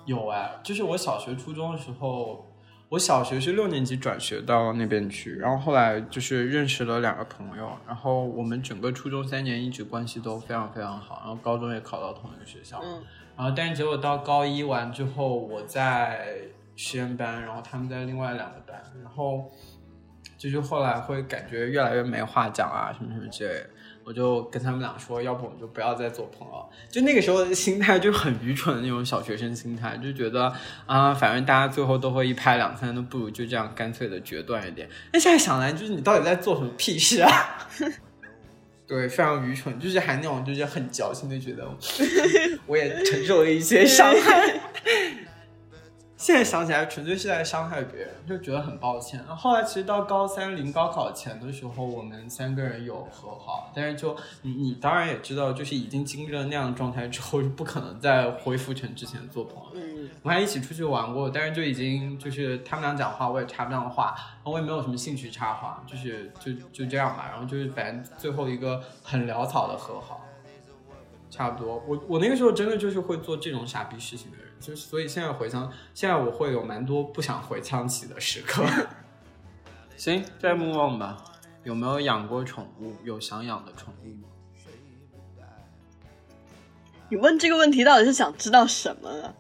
[0.05, 2.47] 有哎，就是我小学初中的时候。
[2.90, 13.04] 我小学是六年级转学到那边去，然后后来就是认识了两个朋友，然后我们整个初中三年一直关系都非常非常好，然后高中也考到同一个学校，嗯，
[13.36, 16.38] 然后但是结果到高一完之后，我在
[16.78, 19.52] 实验班，然后他们在另外两个班，然后
[20.38, 23.70] 就是后来会感觉越来越没话讲啊，什么什么之类的。
[24.08, 26.70] 我就跟他们俩说，要不我们就不要再做朋友。
[26.89, 30.53] 就那个时候的心态就很愚蠢的那种小学生心态，就觉得
[30.86, 34.88] 啊，反正大家最后都会一拍两散，都不如就这样干脆的决断一点。
[35.12, 37.30] 那现在想来，就是你到底在做什么屁事啊？
[38.88, 41.70] 对，非常愚蠢，就是还那种就是很矫情的觉得，
[42.66, 44.58] 我也承受了一些伤害。
[46.18, 49.24] 现在想起来，纯粹是在伤害别人，就觉得很抱歉。
[49.24, 59.70] 后来其实到高三临高考前的时候，我们三个人有和好，但是就你你当然也知道，就是已经经历了那样的状态之后，就不可能再恢复成之前做朋友。
[59.76, 67.28] 嗯，我们还一起出去玩过，但是就已经就是他们俩讲话，我也插不上话，然后我也没有什么兴趣插话，就是就就这样吧。
[67.30, 70.26] 然后就是反正最后一个很潦草的和好，
[71.30, 71.76] 差不多。
[71.88, 74.47] 我我那个时候真的就是会做这种傻逼事情的人。
[74.60, 78.64] 就是所以现在回想，现在我会有蛮多不想回想起的时刻。
[79.97, 81.24] 行，再目望吧。
[81.64, 82.93] 有没有养过宠物？
[83.03, 84.28] 有想养的宠物吗？
[87.10, 89.34] 你问这个问题到底是想知道什么呢？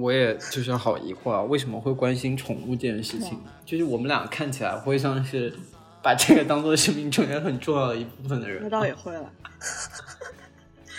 [0.00, 3.38] 我也就是好疑惑啊，为什么会关心宠物这件事情？
[3.66, 5.54] 就是我们俩看起来会像是
[6.02, 8.62] 把这个当做生命中间很重要的一部分的人。
[8.62, 9.30] 那倒也会了。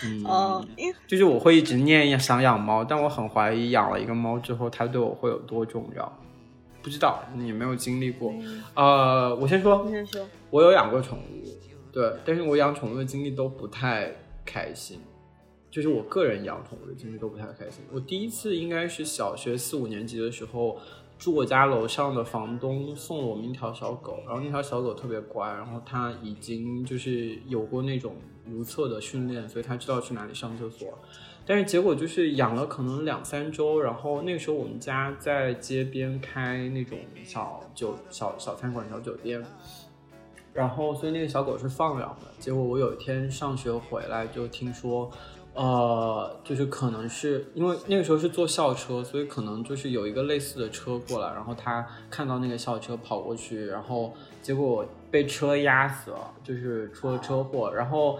[0.03, 0.25] 嗯，
[1.07, 6.19] 就是我会一直念想养猫，但我很怀疑养了一个猫之后，它对我会有多重要。
[6.81, 8.33] 不知道，你没有经历过。
[8.75, 11.43] 呃，我先说，先说，我有养过宠物，
[11.91, 14.11] 对，但是我养宠物的经历都不太
[14.45, 14.99] 开心。
[15.71, 17.83] 就是我个人养宠物的经历都不太开心。
[17.91, 20.77] 我第一次应该是小学四五年级的时候。
[21.17, 30.89] 住我家楼上的房东送了我们一条小狗，然后那条小狗特别乖，然后它已经就是有过那种如厕的训练，所以它知道去哪里上厕所。
[31.45, 39.41] 但是结果就是养了可能两三周，然后那个时候我们家在街边开那种小酒小小餐馆、小酒店，
[40.53, 42.27] 然后所以那个小狗是放养的。
[42.39, 45.09] 结果我有一天上学回来就听说。
[45.55, 57.73] 呃，就是可能是因为那个时候是坐校车，所以可能就是有一个类似的车过来，然后他看到那个校车跑过去，然后结果被车压死了，就是出了车祸。
[57.73, 58.19] 然后，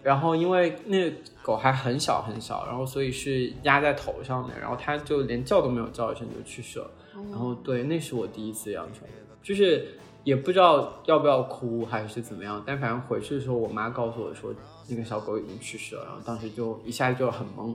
[0.00, 6.88] 然后因为那狗还很小很小，然后所以是压在头上面，然后它就连叫都没有叫一声就去世了。
[7.32, 9.10] 然后对，那是我第一次养宠物，
[9.42, 9.88] 就是
[10.22, 14.54] 也不知道要不要哭还是怎么样，但反正回去的时候，我妈告诉我说。
[14.88, 17.74] 那个小狗已经去世了，然后当时就一下就很懵，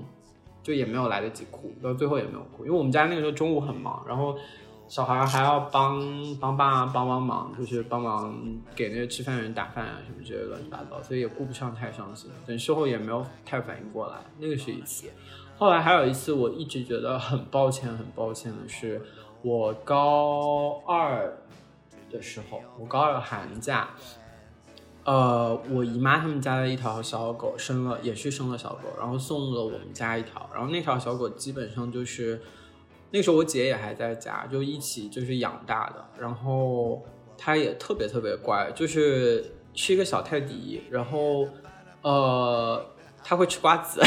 [0.61, 4.37] 就也没有来得及哭，到最后也没有哭，因为我们家那个时候中午很忙，然后
[4.87, 5.99] 小孩还要帮
[6.39, 8.35] 帮爸帮帮忙，就是帮忙
[8.75, 12.29] 给那个吃饭的人打饭啊什么之类乱七八糟，所以也顾不上太伤心。
[12.45, 15.07] 等事后也没有太反应过来，那个是一次。
[15.57, 19.01] 后来还有一次，我一直觉得很抱歉，很抱歉的是，
[19.41, 21.37] 我高二
[22.09, 23.89] 的时候，我高二寒假。
[25.05, 32.39] 呃，我姨妈他们家的一条小狗生了，也是生了小狗，然后送了我们家一条，然后那条小狗基本上就是
[33.09, 37.03] 那时候我姐也还在家，就一起就是养大的，然后
[37.37, 41.47] 它也特别特别乖，就是是一个小泰迪，然后
[42.03, 42.85] 呃，
[43.23, 44.01] 它会吃瓜子，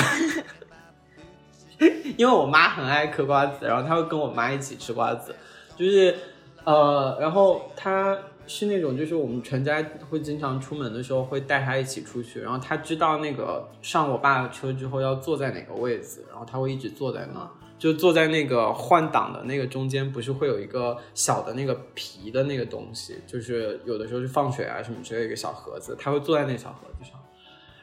[2.17, 5.35] 因为我妈很爱嗑瓜子，然后它会跟我妈一起吃瓜子，
[5.75, 6.15] 就是
[6.63, 8.17] 呃，然后它。
[8.55, 17.49] 是那种，就是我们全家会经常出门的时候会带他一起出去，然后他知道那个上我爸的车之后要坐在哪个位置，然后他会一直坐在那儿，
[17.79, 27.19] 就坐在那个换挡的那个中间，不是会有一个小的那个皮的那个东西，就是有的时候是放水啊什么之类一个小盒子，他会坐在那小盒子上。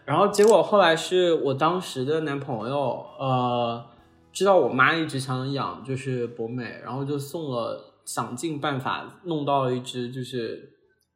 [0.06, 3.84] 然后结果后来是我当时的男朋友，呃，
[4.32, 10.68] 知道我妈一直想养就是博美，然后就送了，想尽办法弄到了一只就是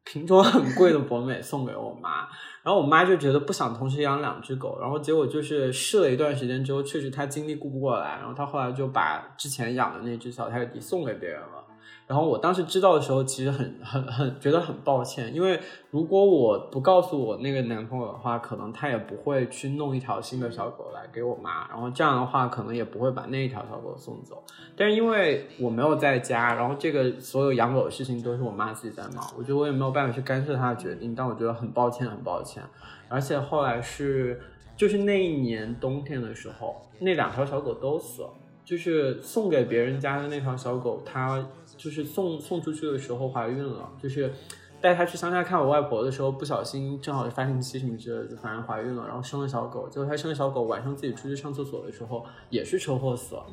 [0.04, 2.28] 品种很贵的博美送给我妈。
[2.62, 11.64] 然后我妈就觉得不想同时养两只狗，然后结果就是试了一段时间之后，确实她精力顾不过来，然后她后来就把之前养的那只小泰迪送给别人了。
[12.06, 15.58] 然后我当时知道的时候，其实很很很觉得很抱歉，因为
[15.90, 24.42] 如果我不告诉我那个男朋友的话，可能他也不会去弄一条新的小狗来给我妈，然后这样的话，可能也不会把那一条小狗送走。
[24.76, 32.62] 但是因为我没有在家，然后这个所有养狗的事情都是我妈自己在忙，我觉得我也没有办法去干涉她的决定，但我觉得很抱歉，很抱歉。
[33.08, 34.38] 而且后来是
[34.76, 38.28] 就是那一年冬天的时候，那两条小狗都死了，
[38.62, 41.42] 就是送给别人家的那条小狗，它。
[41.84, 44.32] 就是送送出去的时候怀孕了，就是
[44.80, 49.86] 带她去乡下看我外婆的时候，不小心正好是发情期什么之类的，就反正怀孕了，然后生了小狗。
[49.90, 53.44] 结果她生了小狗，晚上自己出去上厕所的时候也是车祸死了。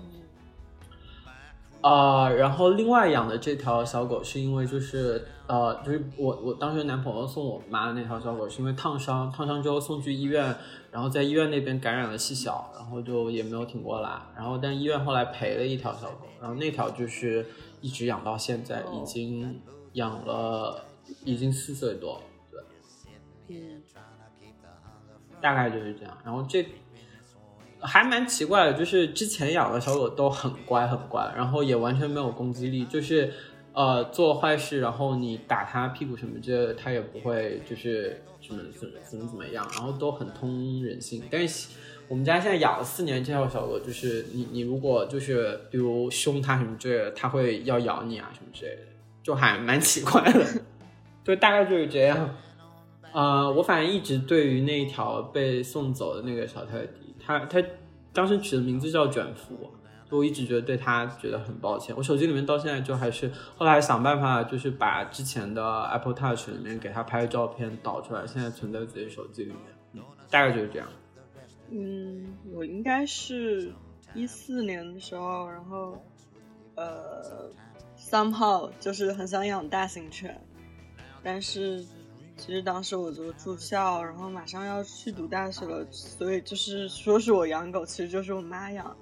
[1.81, 10.55] 啊，然后另外养的这条小狗是因为就是呃，就是我我当时男朋友送我妈的那条小狗是因为烫伤，烫伤之后送去医院，
[10.89, 17.45] 然后在医院那边感染了细小，然后就也没有挺过来，然后但医院后来赔了一条小狗，然后那条就是。
[17.81, 19.61] 一直养到现在，已经
[19.93, 20.85] 养了，
[21.25, 22.61] 已经四岁多，对，
[23.47, 23.81] 嗯，
[25.41, 26.17] 大概就是这样。
[26.23, 26.65] 然后这
[27.79, 33.33] 还蛮奇怪的，就是之前养的小狗都很乖很乖，然后也完全没有攻击力，就是
[33.73, 41.69] 呃做坏事，然后你打它屁股什么之类的，它也不会就是什么怎么怎么怎么样，然后都很通人性，但是。
[42.11, 48.81] 我们家现在养了四年这条小狗，就是你你如果就是比如凶它什么之类的，它会要咬你啊什么之类的，
[49.23, 50.45] 就还蛮奇怪的。
[51.23, 52.35] 就大概就是这样。
[53.13, 57.63] 呃，我反正一直对于那一条被送走的那个小泰迪，它它
[58.11, 59.71] 当时取的名字叫卷福，
[60.09, 61.95] 我一直觉得对它觉得很抱歉。
[61.95, 70.03] 我手机里面到现在就还是后来想办法就是把之前的 Apple Touch 里面给它拍的照片导出来，现在存在自己手机里面。
[70.29, 70.85] 大概就是这样。
[71.73, 73.73] 嗯，我应该是
[74.14, 75.98] 一四年的时候，然后
[76.76, 77.49] 呃
[77.98, 80.38] ，somehow 就是很想养大型犬，
[81.23, 81.81] 但是
[82.35, 88.93] 其实当时我就住校，然后马上要去读大学了，所以就是说是我养狗，其实就是我妈养。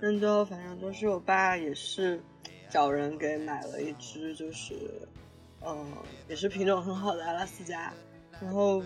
[0.00, 2.22] 但最后反正就是我爸也是
[2.70, 4.76] 找人给买了一只，就是
[5.66, 5.84] 嗯，
[6.28, 7.92] 也是品种很好的阿拉斯加，
[8.40, 8.80] 然后。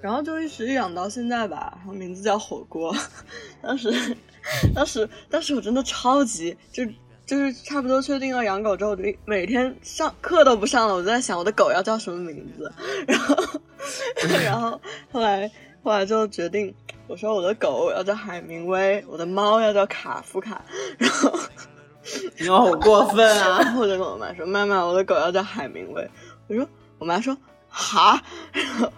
[0.00, 2.94] 然后就一直养到现在吧，然后名字叫火锅。
[3.60, 4.16] 当时，
[4.74, 6.84] 当时，当时我真的超级就
[7.26, 12.72] 就是差不多确定要养狗之后，就每天上课都不上了，我就在想我的狗要叫什么名字。
[13.06, 13.36] 然后，
[14.44, 14.80] 然后
[15.10, 15.50] 后来
[15.82, 16.72] 后来就决定，
[17.08, 20.64] 我说我的狗要叫海明威，我的猫要叫卡夫卡。
[20.96, 21.38] 然后，
[22.38, 23.74] 你好过分啊！
[23.76, 26.08] 我就跟我妈说：“妈妈，我的狗要叫海明威。”
[26.48, 26.66] 我说
[26.98, 27.36] ：“我妈说
[27.68, 28.22] 哈。”
[28.54, 28.92] 然后。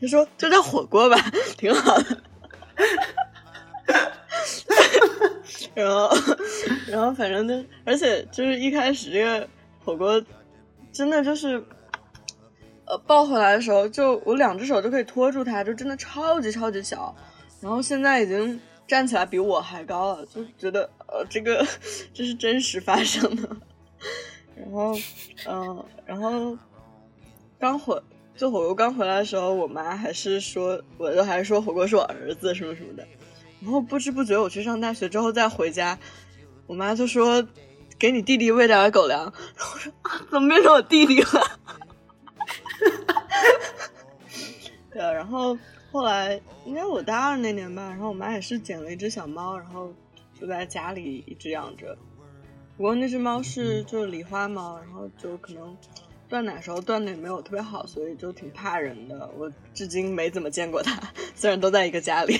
[0.00, 1.16] 他说：“就叫火锅吧，
[1.56, 2.22] 挺好的。
[5.74, 6.10] ”然后，
[6.86, 9.48] 然后反正就，而且就是一开始这个
[9.84, 10.22] 火锅，
[10.92, 11.64] 真的就是，
[12.84, 17.14] 呃，抱回来的时候，就我两只手就可以托住它，就真的超级超级小。
[17.60, 21.66] 然后现在已经站起来比我还高了，就觉得呃，这个
[22.12, 23.48] 这是真实发生的。
[24.54, 24.94] 然后，
[25.48, 26.56] 嗯，然后
[27.58, 28.00] 刚回。
[28.36, 33.06] 做火锅刚回来的时候，我妈还是说，我都还是说火锅是我儿子什么什么的。
[33.60, 35.98] 然后不知不觉我去上大学之后再回家，
[36.66, 37.46] 我妈就说
[37.98, 39.22] 给你弟弟喂点狗粮。
[39.22, 41.60] 然后我说啊，怎么变成我弟弟了？
[44.92, 45.56] 对啊，然后
[45.92, 49.92] 后来应该我大二那年吧，然后我妈也是捡了一只小猫，然后
[50.38, 51.96] 就在家里一直养着。
[52.76, 55.76] 不过那只猫是就是狸花猫，然后就可能。
[56.28, 59.30] 断奶时候断的也没有特别好，所以就挺怕人的。
[59.36, 61.00] 我至今没怎么见过他，
[61.34, 62.36] 虽然都在一个家里。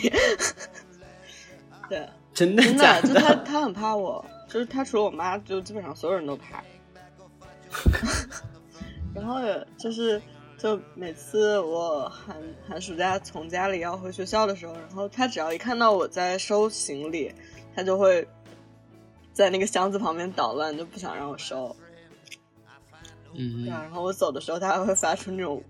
[1.88, 6.64] 对，真的真的，就他他很怕我，就是他除了我妈，就基本上所有人都怕。
[9.14, 9.40] 然后
[9.76, 10.20] 就是
[10.56, 12.36] 就每次我寒
[12.66, 17.32] 寒暑假从家里要回学校的时候，然后他只要一看到我在收行李，
[17.76, 18.26] 他就会
[19.32, 21.76] 在那个箱子旁边捣乱，就不想让我收。
[23.34, 25.62] 嗯，然后我走的时候，它还会发出那种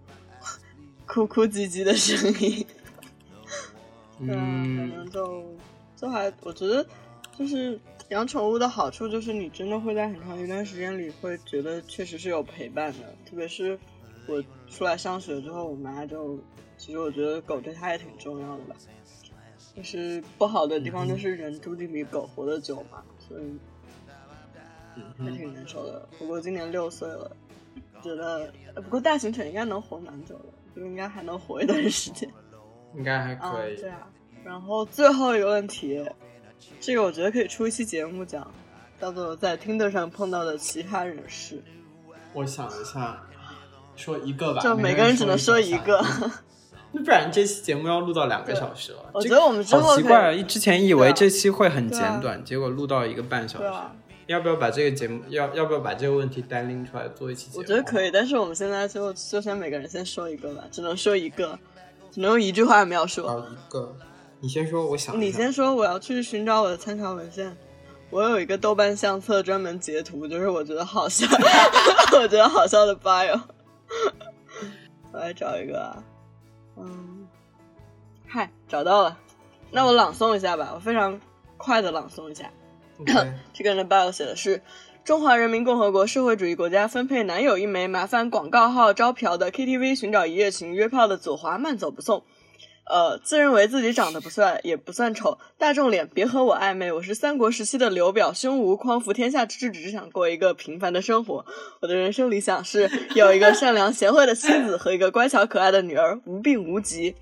[1.06, 2.66] 哭哭唧唧的声音。
[4.18, 5.44] 对啊，反正就
[5.96, 6.86] 就还，我觉得
[7.36, 7.78] 就是
[8.10, 13.78] 养宠物的好处就是你真的会在很长一段时间里会觉得确实是有陪伴的，特别是
[14.28, 16.38] 我出来上学之后，我妈就
[16.78, 18.76] 其实我觉得狗对她也挺重要的吧。
[19.76, 23.42] 就是不好的地方就是人注定比狗活得久嘛，所以
[25.18, 26.08] 还挺难受的。
[26.16, 27.36] 不过今年六岁了，
[28.02, 30.44] 觉得不过大型犬应该能活蛮久的，
[30.76, 32.28] 就应该还能活一段时间。
[32.96, 33.76] 应该还可以。
[33.76, 34.06] 对啊。
[34.44, 36.04] 然后最后一个问题，
[36.80, 38.46] 这个我觉得可以出一期节目讲，
[39.00, 41.62] 叫做在听的上碰到的奇葩人士。
[42.34, 43.22] 我想一下，
[43.96, 44.60] 说一个吧。
[44.62, 46.04] 就每个人只能说一个。
[46.92, 48.98] 那不然这期节目要录到两个小时了。
[49.12, 53.68] 我觉得我们好奇怪，之前以为这期会很简短，结果录到一个半小时。
[54.26, 57.58] 要不要把这个节目要要不要把这个问题单拎出来做一期节目？
[57.58, 61.58] 我觉得可以，但是我们现在就就先每个人先说一个吧，只能说一个，
[62.10, 63.24] 只能用一句话描述。
[63.26, 63.96] 哦，一个，
[64.40, 65.20] 你先说，我想。
[65.20, 67.56] 你先说，我要去寻找我的参考文献。
[68.10, 71.26] 我有一个豆瓣相册，专门截图，就是我觉得好笑，
[72.16, 73.40] 我觉得好笑的 bio。
[75.12, 76.02] 我来找一个啊。
[76.76, 77.26] 嗯，
[78.26, 79.18] 嗨，找到了，
[79.70, 81.20] 那我朗诵一下吧，我非常
[81.56, 82.50] 快的朗诵一下。
[83.52, 84.62] 这个人的 bio 写的是：
[85.04, 92.22] 中华人民共和国社会主义国家分配男友一枚，麻烦广告号招嫖的 KTV 寻找一夜情约炮的左滑慢走不送。
[92.86, 96.92] 呃，自认为自己长得不算也不算丑，大众脸别和我暧昧。
[96.92, 101.46] 我是三国时期的刘表，胸无匡扶天下之志，只是想过一个平凡的生活。
[101.80, 107.14] 我的人生理想是有一个善良贤惠的妻子和一个乖巧可爱的女儿，无病无疾。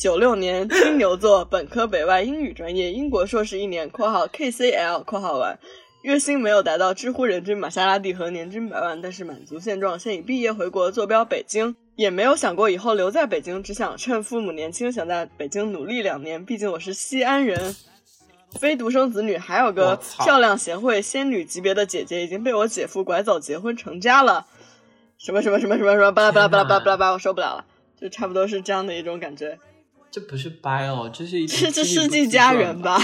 [0.00, 5.58] 九六年金牛座，本科北外英语专业，英国硕士一年（括号 KCL 括号完），
[6.00, 9.98] 月薪没有达到知乎人均玛莎拉蒂和年均百万，但是满足现状。
[9.98, 11.76] 现已毕业回国，坐标北京。
[11.96, 16.42] 也没有想过以后留在北京，只想趁父母年轻，想在北京努力两年。
[16.46, 17.76] 毕竟我是西安人，
[18.58, 24.46] 非独生子女，还有个漂亮贤惠仙女级别的姐姐，已经被我姐夫拐走结婚成家了。
[25.18, 27.66] 什么什么什么什么什么巴拉巴拉巴拉巴拉巴拉巴拉，我受不了了，
[28.00, 29.58] 就差不多是这样的一种感觉。
[30.10, 32.98] 这不是掰哦，这是一这这世纪佳缘吧？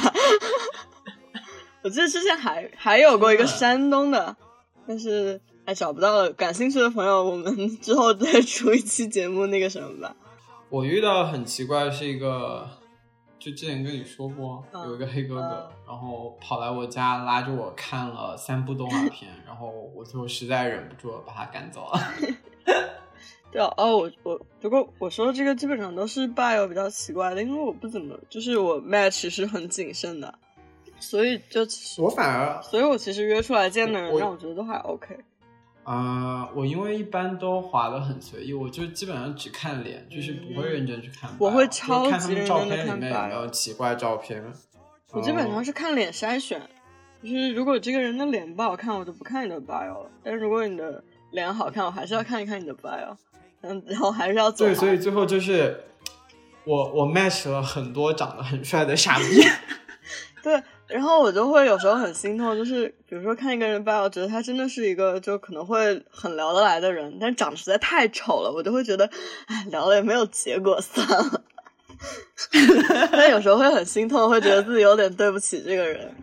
[1.82, 4.36] 我记得之前还还有过一个山东的，
[4.86, 5.40] 但是。
[5.66, 6.32] 哎，找不到了。
[6.34, 7.52] 感兴趣的朋友，我们
[7.82, 10.14] 之后再出一期节目，那个什么吧。
[10.68, 12.64] 我遇到很奇怪，是一个，
[13.36, 22.00] 就之前跟你说过，有一个黑哥哥，然后跑来我家拉着我看了三部动画片，然后我最后实在忍不住了，把他赶走了。
[23.56, 30.38] 对啊，哦，我我不过我说的这个基本上都是 bio 比较奇怪的，因为我不怎么，就是我 match 是很谨慎的，
[31.00, 31.62] 所以就
[31.96, 35.16] 我反而，所以我其实约出来见的人，让我觉得都还 OK。
[35.84, 41.30] 啊，我因为一般都滑的很随意，我就基本上只看脸，就是不会认真去看。
[41.38, 44.44] 我会超级认真的看有没有奇怪照片。
[45.12, 46.60] 我基本上是看脸筛选，
[47.22, 50.10] 就是如果这个人的脸不好看，我就不看你的 bio 了。
[50.22, 53.16] 但是如果你的脸好看，我还是要看一看你的 bio。
[53.68, 55.84] 嗯，然后还是要对，所以最后就是
[56.64, 59.24] 我我 match 了很多长得很帅的傻逼。
[60.42, 60.62] 对。
[60.88, 69.10] 然后我就会有时候很心痛，就是比如说看一个人吧，我觉得他真的是一个就可能会很聊得来的人，但长得实在太丑了，我就会觉得，
[69.46, 71.42] 哎，聊了也没有结果，算了。
[73.10, 76.14] 但有时候会很心痛，会觉得自己有点对不起这个人。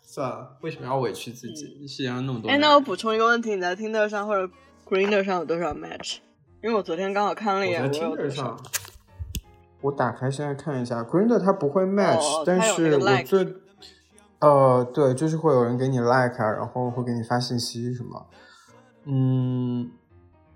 [0.00, 1.84] 算了，为什么要委屈自己？
[1.88, 2.48] 世界上那么多。
[2.48, 4.52] 哎，那我补充一个问题，你在 Tinder 上或者
[4.88, 6.18] Greener 上有多少 match？
[6.62, 8.56] 因为我昨天刚好看了一眼，我在听着上。
[9.80, 13.56] 我打开现在看一下，Greener 它不会 match，但是我最。
[14.38, 18.26] 呃，对，就是会有人给你 like，然后会给你发信息什么。
[19.04, 19.90] 嗯，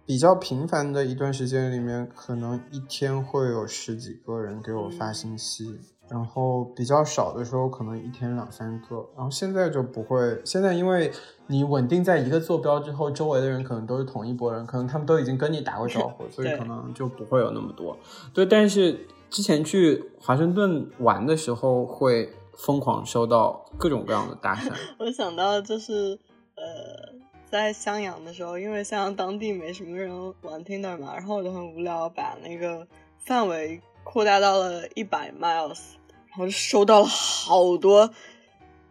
[0.05, 9.07] 比较频繁的一段时间里面，可能一天会有十几个人给我发信息，然后比较少的时候，可能一天两三个。
[9.16, 11.11] 然后现在就不会，现在因为
[11.47, 17.97] 你稳定在一个坐标之后，周围的人可能都是同一波人，可能他们都已经跟你打过招呼，所以可能就不会有那么多。
[18.33, 22.33] 对，但是之前去华盛顿玩的时候会。
[22.59, 24.73] 疯狂收到各种各样的搭讪。
[24.99, 26.19] 我想到就是
[26.55, 27.12] 呃，
[27.45, 30.11] 在襄阳的时候，因为襄阳当地没什么人
[30.41, 32.87] 玩 Tinder 嘛，然后我就很无聊，把那个
[33.19, 33.78] 范围
[34.09, 35.81] 扩大到了一百 miles，
[36.28, 38.09] 然后收到了好多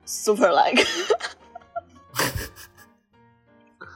[0.05, 0.83] super like。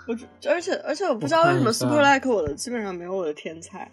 [0.08, 0.18] 我
[0.50, 3.92] 而且而且我不知道为什么 super like 我的基本上没有我的天菜，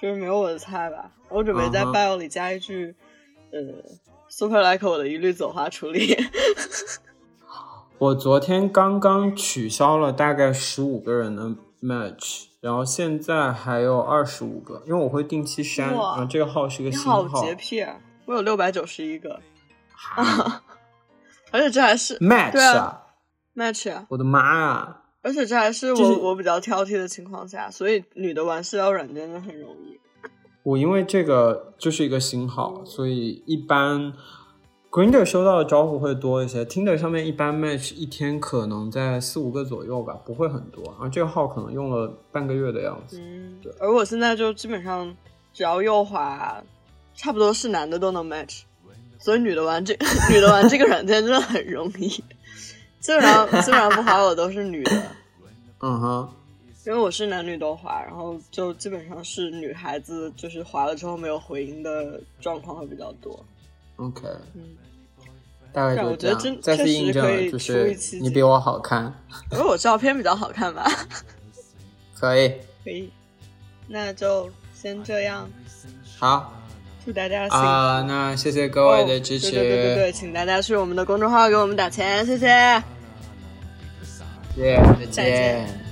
[0.00, 1.10] 就是没有我的菜吧。
[1.30, 2.94] 我准备在 bio 里加一句
[3.50, 3.58] 呃。
[4.28, 6.14] Super like 我的一律走花处理。
[7.96, 15.92] 我昨天刚刚取消了大概十五个人的 match，然后现在还有二十五个，因为我会定期删。
[15.92, 17.24] 然后这个号是个新号。
[17.40, 17.96] 洁癖啊！
[18.24, 19.40] 我有六百九十一个。
[21.52, 23.02] 而且这还是 match 对啊
[23.54, 25.02] match 啊，我的妈啊！
[25.22, 30.00] 而且这还是我、就是我比较挑剔的情况下，所以女的玩社交软件就很容易。
[30.64, 34.12] 我因为这个就是一个新号，所以一般
[34.90, 40.82] Grinder 收到的招呼会多一些，Tinder 上面一般 match 一天可能在四五个左右吧，不会很多。
[40.84, 43.20] 然后这个号可能用了半个月的样子。
[43.20, 43.70] 嗯，对。
[43.78, 45.14] 而我现在就基本上
[45.52, 46.62] 只要右滑，
[47.14, 48.62] 差不多是男的都能 match，
[49.18, 49.92] 所以女的玩这
[50.32, 52.08] 女的玩这个软件真的很容易。
[52.08, 55.02] 基本上基本上不滑我都是女的，
[55.80, 56.28] 嗯哼，
[56.86, 63.38] 因为我是男女都滑，然后就基本上是女孩子就是滑了之后没有回音的状况会比较多。
[63.96, 64.22] OK，
[64.54, 64.62] 嗯，
[65.72, 66.58] 大概就这样。
[66.60, 69.12] 再次印证了，就是你比我好看，
[69.52, 70.86] 因为我照片比较好看吧。
[72.18, 72.52] 可以。
[72.84, 73.10] 可以，
[73.88, 75.48] 那就先这样，
[76.18, 76.52] 好
[77.04, 77.48] 祝大家。
[77.48, 79.48] 啊、那谢谢各位的支持。
[79.48, 82.46] 哦对对对请大家去我们的公众号给我们打钱，谢谢。
[84.56, 85.85] 耶，再再见